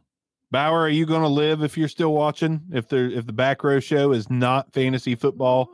Bauer, 0.50 0.80
are 0.80 0.88
you 0.88 1.06
gonna 1.06 1.28
live 1.28 1.62
if 1.62 1.76
you're 1.76 1.88
still 1.88 2.12
watching? 2.12 2.62
If 2.72 2.88
there 2.88 3.10
if 3.10 3.26
the 3.26 3.32
back 3.32 3.64
row 3.64 3.80
show 3.80 4.12
is 4.12 4.30
not 4.30 4.72
fantasy 4.72 5.14
football 5.14 5.70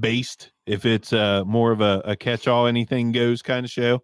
based, 0.00 0.52
if 0.66 0.86
it's 0.86 1.12
uh 1.12 1.44
more 1.44 1.72
of 1.72 1.80
a, 1.80 2.02
a 2.04 2.16
catch 2.16 2.48
all 2.48 2.66
anything 2.66 3.12
goes 3.12 3.42
kind 3.42 3.64
of 3.64 3.70
show? 3.70 4.02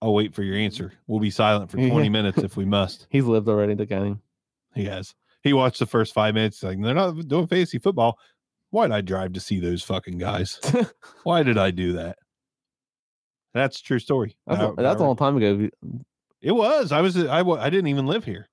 I'll 0.00 0.14
wait 0.14 0.34
for 0.34 0.42
your 0.42 0.56
answer. 0.56 0.92
We'll 1.06 1.20
be 1.20 1.30
silent 1.30 1.70
for 1.70 1.76
20 1.76 2.08
minutes 2.08 2.38
if 2.38 2.56
we 2.56 2.64
must. 2.64 3.06
He's 3.10 3.24
lived 3.24 3.48
already, 3.48 3.74
the 3.74 3.86
game. 3.86 4.20
He 4.74 4.84
has. 4.84 5.14
He 5.42 5.52
watched 5.52 5.78
the 5.80 5.86
first 5.86 6.14
five 6.14 6.34
minutes. 6.34 6.62
Like, 6.62 6.80
they're 6.80 6.94
not 6.94 7.26
doing 7.26 7.46
fantasy 7.48 7.78
football. 7.78 8.18
Why 8.70 8.86
did 8.86 8.94
I 8.94 9.00
drive 9.00 9.32
to 9.32 9.40
see 9.40 9.58
those 9.60 9.82
fucking 9.82 10.18
guys? 10.18 10.60
Why 11.24 11.42
did 11.42 11.58
I 11.58 11.70
do 11.70 11.94
that? 11.94 12.18
That's 13.54 13.80
a 13.80 13.82
true 13.82 13.98
story. 13.98 14.36
That's, 14.46 14.60
Bauer- 14.60 14.72
a, 14.78 14.82
that's 14.82 14.94
a 14.96 14.98
Bauer- 14.98 15.06
long 15.08 15.16
time 15.16 15.36
ago. 15.36 15.68
It 16.42 16.52
was. 16.52 16.92
I 16.92 17.00
was. 17.00 17.16
I. 17.16 17.40
I 17.40 17.70
didn't 17.70 17.88
even 17.88 18.06
live 18.06 18.24
here. 18.24 18.48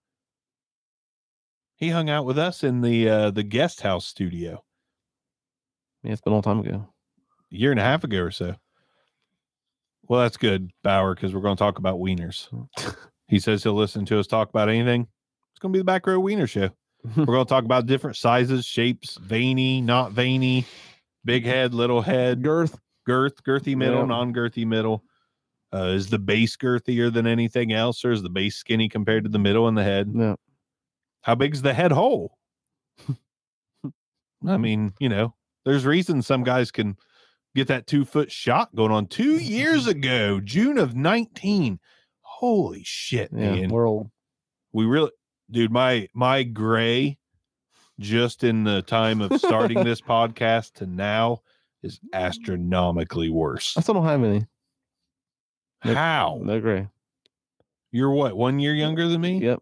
He 1.76 1.90
hung 1.90 2.10
out 2.10 2.26
with 2.26 2.38
us 2.40 2.64
in 2.64 2.82
the 2.82 3.08
uh, 3.10 3.32
the 3.32 3.44
guest 3.44 3.82
house 3.82 4.08
studio 4.08 4.64
Yeah, 6.04 6.14
it's 6.14 6.22
been 6.22 6.32
a 6.32 6.36
long 6.38 6.42
time 6.44 6.60
ago. 6.62 6.88
a 7.52 7.56
year 7.56 7.72
and 7.72 7.80
a 7.80 7.84
half 7.84 8.04
ago 8.06 8.22
or 8.22 8.32
so. 8.32 8.56
Well, 10.08 10.22
that's 10.22 10.38
good, 10.38 10.72
Bauer, 10.84 11.16
because 11.16 11.34
we're 11.34 11.42
going 11.42 11.56
to 11.58 11.64
talk 11.64 11.78
about 11.80 12.00
wieners. 12.00 12.48
he 13.28 13.40
says 13.40 13.64
he'll 13.64 13.74
listen 13.74 14.06
to 14.06 14.20
us 14.20 14.28
talk 14.28 14.50
about 14.50 14.70
anything. 14.70 15.08
It's 15.52 15.60
going 15.60 15.72
to 15.72 15.78
be 15.78 15.80
the 15.82 15.86
back 15.86 16.06
row 16.06 16.20
wiener 16.20 16.48
show. 16.48 16.70
we're 17.16 17.26
going 17.26 17.46
to 17.46 17.50
talk 17.50 17.64
about 17.66 17.86
different 17.86 18.18
sizes, 18.18 18.66
shapes, 18.66 19.18
veiny, 19.22 19.82
not 19.82 20.12
veiny, 20.12 20.66
big 21.24 21.46
head, 21.46 21.74
little 21.74 22.02
head, 22.02 22.42
Girth. 22.44 22.78
girth, 23.06 23.44
girthy 23.44 23.76
middle, 23.76 24.00
Yeah. 24.02 24.06
non-girthy 24.06 24.66
middle. 24.66 25.04
Uh, 25.74 25.88
is 25.96 26.10
the 26.10 26.20
base 26.20 26.56
girthier 26.56 27.12
than 27.14 27.28
anything 27.28 27.74
else, 27.74 28.06
or 28.06 28.12
is 28.12 28.22
the 28.22 28.30
base 28.30 28.56
skinny 28.56 28.88
compared 28.88 29.24
to 29.24 29.30
the 29.30 29.40
middle 29.40 29.68
and 29.68 29.78
the 29.78 29.84
head? 29.84 30.12
Yeah. 30.16 30.36
How 31.22 31.36
big's 31.36 31.62
the 31.62 31.74
head 31.74 31.92
hole? 31.92 32.38
I 34.48 34.58
mean, 34.58 34.94
you 35.00 35.10
know, 35.10 35.34
there's 35.66 35.86
reasons 35.86 36.28
some 36.28 36.44
guys 36.44 36.72
can 36.72 36.96
get 37.56 37.68
that 37.70 37.88
two 37.88 38.06
foot 38.06 38.32
shot 38.32 38.76
going 38.76 38.92
on. 38.92 39.08
Two 39.08 39.38
years 39.38 39.88
ago, 39.88 40.40
June 40.40 40.78
of 40.78 40.96
19. 40.96 41.80
Holy 42.22 42.84
shit, 42.84 43.32
Yeah. 43.34 43.56
man. 43.56 43.70
We're 43.70 43.88
old. 43.88 44.12
We 44.74 44.86
really, 44.86 45.12
dude, 45.50 45.72
my 45.72 46.10
my 46.14 46.44
gray 46.44 47.18
just 47.98 48.44
in 48.44 48.66
the 48.66 48.82
time 48.82 49.22
of 49.22 49.40
starting 49.40 49.84
this 49.84 50.02
podcast 50.10 50.74
to 50.74 50.86
now 50.86 51.40
is 51.82 52.00
astronomically 52.14 53.30
worse. 53.30 53.78
I 53.78 53.82
still 53.82 53.94
don't 53.96 54.06
have 54.06 54.24
any. 54.24 54.46
Nope. 55.86 55.96
How? 55.96 56.40
No 56.44 56.60
gray. 56.60 56.90
You're 57.92 58.12
what, 58.12 58.36
one 58.36 58.60
year 58.60 58.74
younger 58.74 59.08
than 59.08 59.22
me? 59.22 59.38
Yep. 59.40 59.62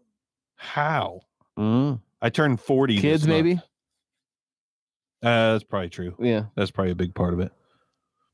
How? 0.56 1.20
Mm. 1.56 2.00
I 2.20 2.30
turned 2.30 2.60
40. 2.60 3.00
Kids, 3.00 3.28
maybe. 3.28 3.60
Uh, 5.22 5.52
that's 5.52 5.64
probably 5.64 5.90
true. 5.90 6.16
Yeah. 6.18 6.46
That's 6.56 6.70
probably 6.70 6.90
a 6.92 6.96
big 6.96 7.14
part 7.14 7.34
of 7.34 7.40
it. 7.40 7.52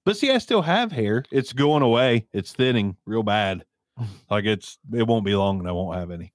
But 0.04 0.16
see, 0.16 0.30
I 0.30 0.38
still 0.38 0.62
have 0.62 0.92
hair. 0.92 1.24
It's 1.30 1.52
going 1.52 1.82
away. 1.82 2.26
It's 2.32 2.52
thinning 2.52 2.96
real 3.06 3.22
bad. 3.22 3.64
Like 4.30 4.46
it's 4.46 4.78
it 4.94 5.06
won't 5.06 5.26
be 5.26 5.34
long 5.34 5.58
and 5.58 5.68
I 5.68 5.72
won't 5.72 5.98
have 5.98 6.10
any. 6.10 6.32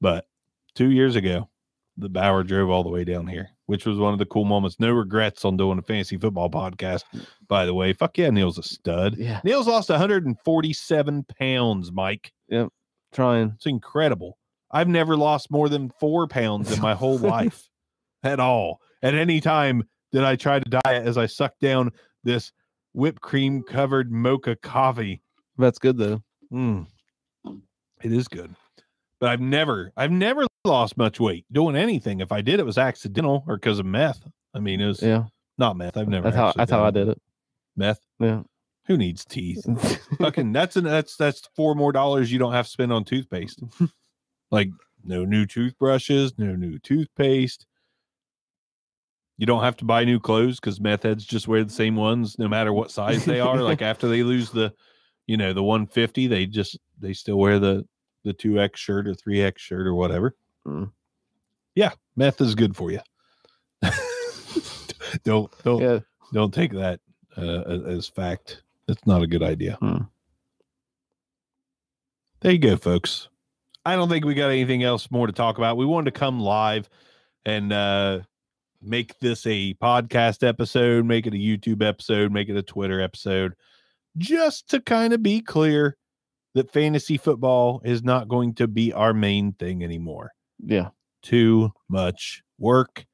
But 0.00 0.26
two 0.74 0.90
years 0.90 1.14
ago, 1.14 1.48
the 1.96 2.08
Bauer 2.08 2.42
drove 2.42 2.70
all 2.70 2.82
the 2.82 2.88
way 2.88 3.04
down 3.04 3.26
here, 3.26 3.50
which 3.66 3.86
was 3.86 3.98
one 3.98 4.12
of 4.12 4.18
the 4.18 4.26
cool 4.26 4.44
moments. 4.44 4.80
No 4.80 4.90
regrets 4.90 5.44
on 5.44 5.56
doing 5.56 5.78
a 5.78 5.82
fantasy 5.82 6.16
football 6.16 6.50
podcast, 6.50 7.04
by 7.46 7.64
the 7.64 7.74
way. 7.74 7.92
Fuck 7.92 8.18
yeah, 8.18 8.30
Neal's 8.30 8.58
a 8.58 8.62
stud. 8.62 9.16
Yeah. 9.18 9.40
Neal's 9.44 9.68
lost 9.68 9.90
147 9.90 11.26
pounds, 11.38 11.92
Mike. 11.92 12.32
Yep. 12.48 12.68
Trying. 13.12 13.52
It's 13.56 13.66
incredible. 13.66 14.38
I've 14.70 14.88
never 14.88 15.16
lost 15.16 15.50
more 15.50 15.68
than 15.68 15.92
four 16.00 16.26
pounds 16.26 16.72
in 16.72 16.80
my 16.80 16.94
whole 16.94 17.18
life 17.36 17.68
at 18.22 18.40
all. 18.40 18.80
At 19.02 19.14
any 19.14 19.40
time 19.40 19.84
that 20.12 20.24
I 20.24 20.36
try 20.36 20.58
to 20.58 20.80
diet 20.84 21.06
as 21.06 21.18
I 21.18 21.26
suck 21.26 21.54
down 21.60 21.90
this 22.24 22.52
whipped 22.92 23.20
cream 23.22 23.62
covered 23.62 24.10
mocha 24.12 24.56
coffee. 24.56 25.22
That's 25.58 25.78
good 25.78 25.96
though. 25.98 26.22
Mm, 26.52 26.86
it 28.02 28.12
is 28.12 28.28
good. 28.28 28.54
But 29.20 29.30
I've 29.30 29.40
never, 29.40 29.92
I've 29.96 30.10
never 30.10 30.46
lost 30.64 30.96
much 30.96 31.20
weight 31.20 31.44
doing 31.52 31.76
anything. 31.76 32.20
If 32.20 32.32
I 32.32 32.40
did, 32.40 32.58
it 32.60 32.66
was 32.66 32.78
accidental 32.78 33.44
or 33.46 33.56
because 33.56 33.78
of 33.78 33.86
meth. 33.86 34.20
I 34.54 34.60
mean, 34.60 34.80
it 34.80 34.86
was 34.86 35.02
Yeah. 35.02 35.24
not 35.58 35.76
meth. 35.76 35.96
I've 35.96 36.08
never. 36.08 36.24
That's 36.24 36.36
how 36.36 36.52
that's 36.56 36.70
how 36.70 36.84
I 36.84 36.90
did 36.90 37.08
it. 37.08 37.20
Meth. 37.76 38.00
Yeah. 38.18 38.42
Who 38.86 38.96
needs 38.96 39.24
teeth? 39.24 39.64
fucking 40.18 40.52
that's 40.52 40.76
an 40.76 40.84
that's 40.84 41.16
that's 41.16 41.48
four 41.54 41.74
more 41.74 41.92
dollars 41.92 42.32
you 42.32 42.38
don't 42.38 42.52
have 42.52 42.66
to 42.66 42.70
spend 42.72 42.92
on 42.92 43.04
toothpaste. 43.04 43.62
like 44.50 44.70
no 45.04 45.24
new 45.24 45.46
toothbrushes, 45.46 46.32
no 46.38 46.56
new 46.56 46.78
toothpaste. 46.78 47.66
You 49.40 49.46
don't 49.46 49.62
have 49.62 49.78
to 49.78 49.86
buy 49.86 50.04
new 50.04 50.20
clothes 50.20 50.60
because 50.60 50.82
meth 50.82 51.04
heads 51.04 51.24
just 51.24 51.48
wear 51.48 51.64
the 51.64 51.72
same 51.72 51.96
ones 51.96 52.38
no 52.38 52.46
matter 52.46 52.74
what 52.74 52.90
size 52.90 53.24
they 53.24 53.40
are. 53.40 53.62
like 53.62 53.80
after 53.92 54.06
they 54.06 54.22
lose 54.22 54.50
the, 54.50 54.70
you 55.26 55.38
know, 55.38 55.54
the 55.54 55.62
150, 55.62 56.26
they 56.26 56.44
just 56.44 56.78
they 57.00 57.14
still 57.14 57.38
wear 57.38 57.58
the 57.58 57.86
the 58.22 58.34
2X 58.34 58.76
shirt 58.76 59.08
or 59.08 59.14
3X 59.14 59.56
shirt 59.56 59.86
or 59.86 59.94
whatever. 59.94 60.36
Mm. 60.66 60.92
Yeah, 61.74 61.92
meth 62.16 62.42
is 62.42 62.54
good 62.54 62.76
for 62.76 62.90
you. 62.90 63.00
don't 65.24 65.50
don't 65.64 65.80
yeah. 65.80 66.00
don't 66.34 66.52
take 66.52 66.72
that 66.72 67.00
uh, 67.38 67.62
as, 67.62 67.82
as 67.84 68.08
fact. 68.08 68.62
That's 68.86 69.06
not 69.06 69.22
a 69.22 69.26
good 69.26 69.42
idea. 69.42 69.78
Hmm. 69.80 70.02
There 72.40 72.52
you 72.52 72.58
go, 72.58 72.76
folks. 72.76 73.30
I 73.86 73.96
don't 73.96 74.10
think 74.10 74.26
we 74.26 74.34
got 74.34 74.50
anything 74.50 74.82
else 74.82 75.10
more 75.10 75.26
to 75.26 75.32
talk 75.32 75.56
about. 75.56 75.78
We 75.78 75.86
wanted 75.86 76.12
to 76.12 76.18
come 76.18 76.40
live 76.40 76.90
and 77.46 77.72
uh, 77.72 78.20
make 78.82 79.18
this 79.20 79.46
a 79.46 79.74
podcast 79.74 80.46
episode, 80.46 81.04
make 81.04 81.26
it 81.26 81.34
a 81.34 81.36
YouTube 81.36 81.82
episode, 81.86 82.32
make 82.32 82.48
it 82.48 82.56
a 82.56 82.62
Twitter 82.62 83.00
episode, 83.00 83.54
just 84.16 84.68
to 84.70 84.80
kind 84.80 85.12
of 85.12 85.22
be 85.22 85.40
clear 85.40 85.96
that 86.54 86.72
fantasy 86.72 87.16
football 87.16 87.80
is 87.84 88.02
not 88.02 88.28
going 88.28 88.54
to 88.54 88.66
be 88.66 88.92
our 88.92 89.12
main 89.14 89.52
thing 89.52 89.84
anymore 89.84 90.32
Yeah. 90.58 90.88
too 91.22 91.70
much 91.88 92.42
work, 92.58 93.04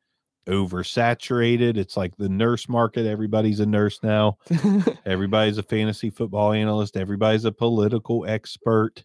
oversaturated. 0.49 1.77
It's 1.77 1.97
like 1.97 2.17
the 2.17 2.29
nurse 2.29 2.69
market. 2.69 3.07
Everybody's 3.07 3.61
a 3.61 3.67
nurse 3.67 3.99
now. 4.03 4.39
Everybody's 5.07 5.59
a 5.59 5.63
fantasy 5.63 6.11
football 6.11 6.53
analyst. 6.53 6.97
Everybody's 6.97 7.45
a 7.45 7.53
political 7.53 8.25
expert. 8.27 9.05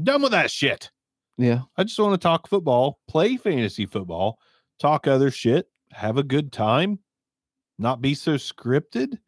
Done 0.00 0.22
with 0.22 0.32
that 0.32 0.50
shit. 0.50 0.90
yeah. 1.36 1.60
I 1.76 1.84
just 1.84 1.98
want 1.98 2.14
to 2.14 2.18
talk 2.24 2.48
football, 2.48 2.98
play 3.08 3.36
fantasy 3.36 3.86
football, 3.86 4.38
talk 4.78 5.06
other 5.06 5.30
shit, 5.30 5.68
have 5.92 6.18
a 6.18 6.22
good 6.22 6.52
time, 6.52 6.98
not 7.78 8.00
be 8.00 8.14
so 8.14 8.34
scripted, 8.34 9.18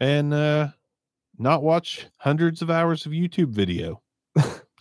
and 0.00 0.32
uh 0.32 0.68
not 1.38 1.62
watch 1.62 2.06
hundreds 2.18 2.62
of 2.62 2.70
hours 2.70 3.06
of 3.06 3.12
YouTube 3.12 3.50
video. 3.50 4.02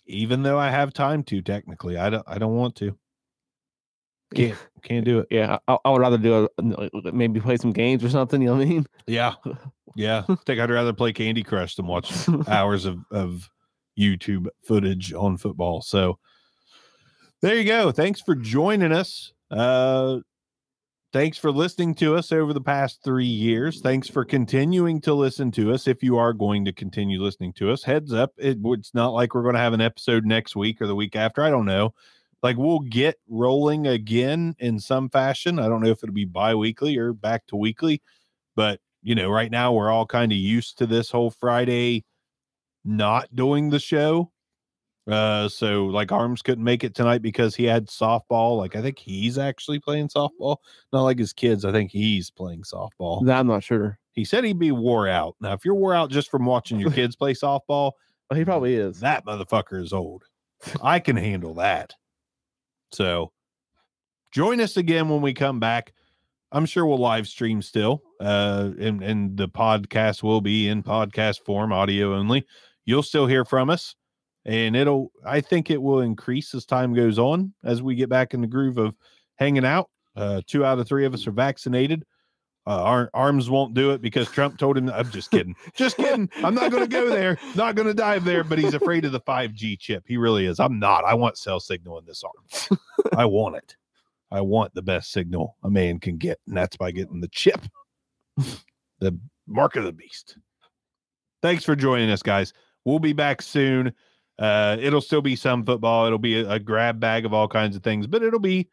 Even 0.07 0.43
though 0.43 0.59
I 0.59 0.69
have 0.69 0.93
time 0.93 1.23
to 1.23 1.41
technically. 1.41 1.97
I 1.97 2.09
don't 2.09 2.23
I 2.27 2.37
don't 2.37 2.55
want 2.55 2.75
to. 2.77 2.97
Can't 4.33 4.57
can't 4.83 5.05
do 5.05 5.19
it. 5.19 5.27
Yeah. 5.29 5.57
I, 5.67 5.77
I 5.83 5.89
would 5.89 6.01
rather 6.01 6.17
do 6.17 6.47
a 6.57 7.11
maybe 7.11 7.39
play 7.39 7.57
some 7.57 7.71
games 7.71 8.03
or 8.03 8.09
something. 8.09 8.41
You 8.41 8.49
know 8.49 8.55
what 8.55 8.61
I 8.63 8.69
mean? 8.69 8.85
Yeah. 9.07 9.33
Yeah. 9.95 10.23
I 10.27 10.35
think 10.45 10.59
I'd 10.59 10.69
rather 10.69 10.93
play 10.93 11.13
Candy 11.13 11.43
Crush 11.43 11.75
than 11.75 11.87
watch 11.87 12.11
hours 12.47 12.85
of, 12.85 12.99
of 13.11 13.49
YouTube 13.97 14.47
footage 14.67 15.13
on 15.13 15.37
football. 15.37 15.81
So 15.81 16.19
there 17.41 17.55
you 17.55 17.63
go. 17.63 17.91
Thanks 17.91 18.21
for 18.21 18.35
joining 18.35 18.91
us. 18.91 19.33
Uh 19.49 20.19
thanks 21.13 21.37
for 21.37 21.49
listening 21.49 21.95
to 21.95 22.13
us 22.13 22.33
over 22.33 22.51
the 22.51 22.59
past 22.59 22.99
three 23.01 23.25
years. 23.25 23.79
Thanks 23.79 24.09
for 24.09 24.25
continuing 24.25 24.99
to 25.01 25.13
listen 25.13 25.49
to 25.51 25.71
us. 25.71 25.87
If 25.87 26.03
you 26.03 26.17
are 26.17 26.33
going 26.33 26.65
to 26.65 26.73
continue 26.73 27.21
listening 27.21 27.53
to 27.53 27.71
us, 27.71 27.83
heads 27.83 28.11
up, 28.11 28.33
it, 28.37 28.57
it's 28.61 28.93
not 28.93 29.13
like 29.13 29.33
we're 29.33 29.43
going 29.43 29.55
to 29.55 29.61
have 29.61 29.71
an 29.71 29.79
episode 29.79 30.25
next 30.25 30.57
week 30.57 30.81
or 30.81 30.87
the 30.87 30.95
week 30.95 31.15
after. 31.15 31.41
I 31.41 31.49
don't 31.49 31.65
know. 31.65 31.93
Like 32.43 32.57
we'll 32.57 32.81
get 32.81 33.15
rolling 33.29 33.87
again 33.87 34.55
in 34.59 34.77
some 34.77 35.09
fashion. 35.09 35.57
I 35.57 35.69
don't 35.69 35.81
know 35.81 35.89
if 35.89 36.03
it'll 36.03 36.13
be 36.13 36.25
bi-weekly 36.25 36.97
or 36.97 37.13
back 37.13 37.47
to 37.47 37.55
weekly, 37.55 38.01
but 38.55 38.81
you 39.01 39.15
know, 39.15 39.29
right 39.29 39.49
now 39.49 39.71
we're 39.71 39.89
all 39.89 40.05
kind 40.05 40.33
of 40.33 40.37
used 40.37 40.77
to 40.79 40.85
this 40.85 41.11
whole 41.11 41.31
Friday 41.31 42.03
not 42.83 43.33
doing 43.33 43.69
the 43.69 43.79
show. 43.79 44.31
Uh, 45.07 45.47
so 45.47 45.85
like 45.85 46.11
Arms 46.11 46.41
couldn't 46.41 46.63
make 46.63 46.83
it 46.83 46.95
tonight 46.95 47.21
because 47.21 47.55
he 47.55 47.65
had 47.65 47.87
softball. 47.87 48.57
Like 48.57 48.75
I 48.75 48.81
think 48.81 48.97
he's 48.97 49.37
actually 49.37 49.79
playing 49.79 50.07
softball, 50.09 50.57
not 50.91 51.03
like 51.03 51.19
his 51.19 51.31
kids. 51.33 51.63
I 51.63 51.71
think 51.71 51.91
he's 51.91 52.29
playing 52.31 52.63
softball. 52.63 53.27
I'm 53.29 53.47
not 53.47 53.63
sure. 53.63 53.99
He 54.13 54.25
said 54.25 54.43
he'd 54.45 54.57
be 54.59 54.71
wore 54.71 55.07
out. 55.07 55.35
Now, 55.41 55.53
if 55.53 55.63
you're 55.65 55.75
wore 55.75 55.93
out 55.93 56.09
just 56.09 56.31
from 56.31 56.45
watching 56.45 56.79
your 56.79 56.89
kids 56.91 57.15
play 57.15 57.33
softball, 57.33 57.91
Well, 58.29 58.39
he 58.39 58.43
probably 58.45 58.73
is. 58.75 59.01
that 59.01 59.23
motherfucker 59.25 59.79
is 59.79 59.93
old. 59.93 60.23
I 60.81 60.97
can 60.99 61.15
handle 61.15 61.53
that. 61.55 61.93
So 62.91 63.31
join 64.31 64.59
us 64.61 64.77
again 64.77 65.09
when 65.09 65.21
we 65.21 65.33
come 65.33 65.59
back. 65.59 65.93
I'm 66.51 66.65
sure 66.65 66.85
we'll 66.85 66.97
live 66.97 67.27
stream 67.27 67.61
still. 67.61 68.01
Uh 68.19 68.71
and, 68.79 69.03
and 69.03 69.37
the 69.37 69.47
podcast 69.49 70.23
will 70.23 70.41
be 70.41 70.67
in 70.67 70.81
podcast 70.81 71.43
form, 71.45 71.71
audio 71.71 72.15
only. 72.15 72.45
You'll 72.85 73.03
still 73.03 73.27
hear 73.27 73.45
from 73.45 73.69
us. 73.69 73.95
And 74.45 74.75
it'll 74.75 75.11
I 75.25 75.41
think 75.41 75.71
it 75.71 75.81
will 75.81 76.01
increase 76.01 76.53
as 76.53 76.65
time 76.65 76.93
goes 76.93 77.17
on 77.17 77.53
as 77.63 77.81
we 77.81 77.95
get 77.95 78.09
back 78.09 78.33
in 78.33 78.41
the 78.41 78.47
groove 78.47 78.77
of 78.77 78.95
hanging 79.35 79.65
out. 79.65 79.89
Uh 80.15 80.41
two 80.45 80.63
out 80.63 80.79
of 80.79 80.87
three 80.87 81.05
of 81.05 81.13
us 81.13 81.27
are 81.27 81.31
vaccinated. 81.31 82.05
Uh, 82.67 82.81
our 82.81 83.09
arms 83.13 83.47
won't 83.47 83.75
do 83.75 83.91
it 83.91 84.01
because 84.01 84.27
Trump 84.31 84.57
told 84.57 84.75
him. 84.75 84.89
I'm 84.89 85.11
just 85.11 85.29
kidding. 85.29 85.55
Just 85.75 85.97
kidding. 85.97 86.29
I'm 86.37 86.55
not 86.55 86.71
going 86.71 86.81
to 86.81 86.89
go 86.89 87.09
there. 87.09 87.37
Not 87.53 87.75
going 87.75 87.87
to 87.87 87.93
dive 87.93 88.25
there. 88.25 88.43
But 88.43 88.57
he's 88.57 88.73
afraid 88.73 89.05
of 89.05 89.11
the 89.11 89.19
5G 89.19 89.77
chip. 89.77 90.03
He 90.07 90.17
really 90.17 90.47
is. 90.47 90.59
I'm 90.59 90.79
not. 90.79 91.05
I 91.05 91.13
want 91.13 91.37
cell 91.37 91.59
signal 91.59 91.99
in 91.99 92.05
this 92.05 92.23
arm. 92.23 92.79
I 93.15 93.25
want 93.25 93.57
it. 93.57 93.75
I 94.31 94.41
want 94.41 94.73
the 94.73 94.81
best 94.81 95.11
signal 95.11 95.55
a 95.63 95.69
man 95.69 95.99
can 95.99 96.17
get, 96.17 96.39
and 96.47 96.57
that's 96.57 96.75
by 96.75 96.91
getting 96.91 97.21
the 97.21 97.29
chip, 97.29 97.61
the 98.99 99.17
mark 99.47 99.75
of 99.75 99.83
the 99.83 99.93
beast. 99.93 100.37
Thanks 101.41 101.63
for 101.63 101.75
joining 101.75 102.09
us, 102.09 102.23
guys. 102.23 102.51
We'll 102.85 102.99
be 102.99 103.13
back 103.13 103.41
soon. 103.41 103.93
Uh, 104.37 104.77
it'll 104.79 105.01
still 105.01 105.21
be 105.21 105.35
some 105.35 105.63
football. 105.63 106.05
It'll 106.05 106.17
be 106.17 106.41
a, 106.41 106.51
a 106.51 106.59
grab 106.59 106.99
bag 106.99 107.25
of 107.25 107.33
all 107.33 107.47
kinds 107.47 107.75
of 107.75 107.83
things, 107.83 108.07
but 108.07 108.21
it'll 108.21 108.39
be 108.39 108.67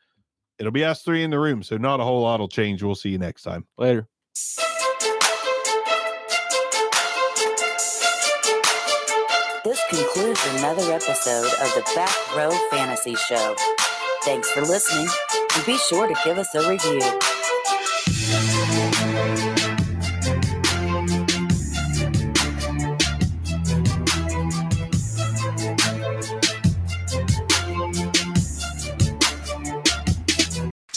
it'll 0.59 0.73
be 0.73 0.85
us 0.85 1.03
three 1.03 1.23
in 1.23 1.31
the 1.31 1.39
room. 1.39 1.63
So 1.63 1.77
not 1.77 2.01
a 2.01 2.05
whole 2.05 2.23
lot 2.23 2.41
will 2.41 2.49
change. 2.49 2.83
We'll 2.83 2.95
see 2.95 3.11
you 3.11 3.19
next 3.19 3.43
time. 3.43 3.67
Later. 3.79 4.09
This 9.65 9.81
concludes 9.89 10.41
another 10.57 10.93
episode 10.93 11.47
of 11.47 11.75
the 11.75 11.93
Back 11.95 12.37
Row 12.37 12.51
Fantasy 12.71 13.15
Show. 13.15 13.55
Thanks 14.25 14.51
for 14.51 14.63
listening, 14.63 15.09
and 15.55 15.67
be 15.67 15.77
sure 15.89 16.09
to 16.09 16.15
give 16.25 16.39
us 16.39 16.53
a 16.57 16.69
review. 16.69 17.32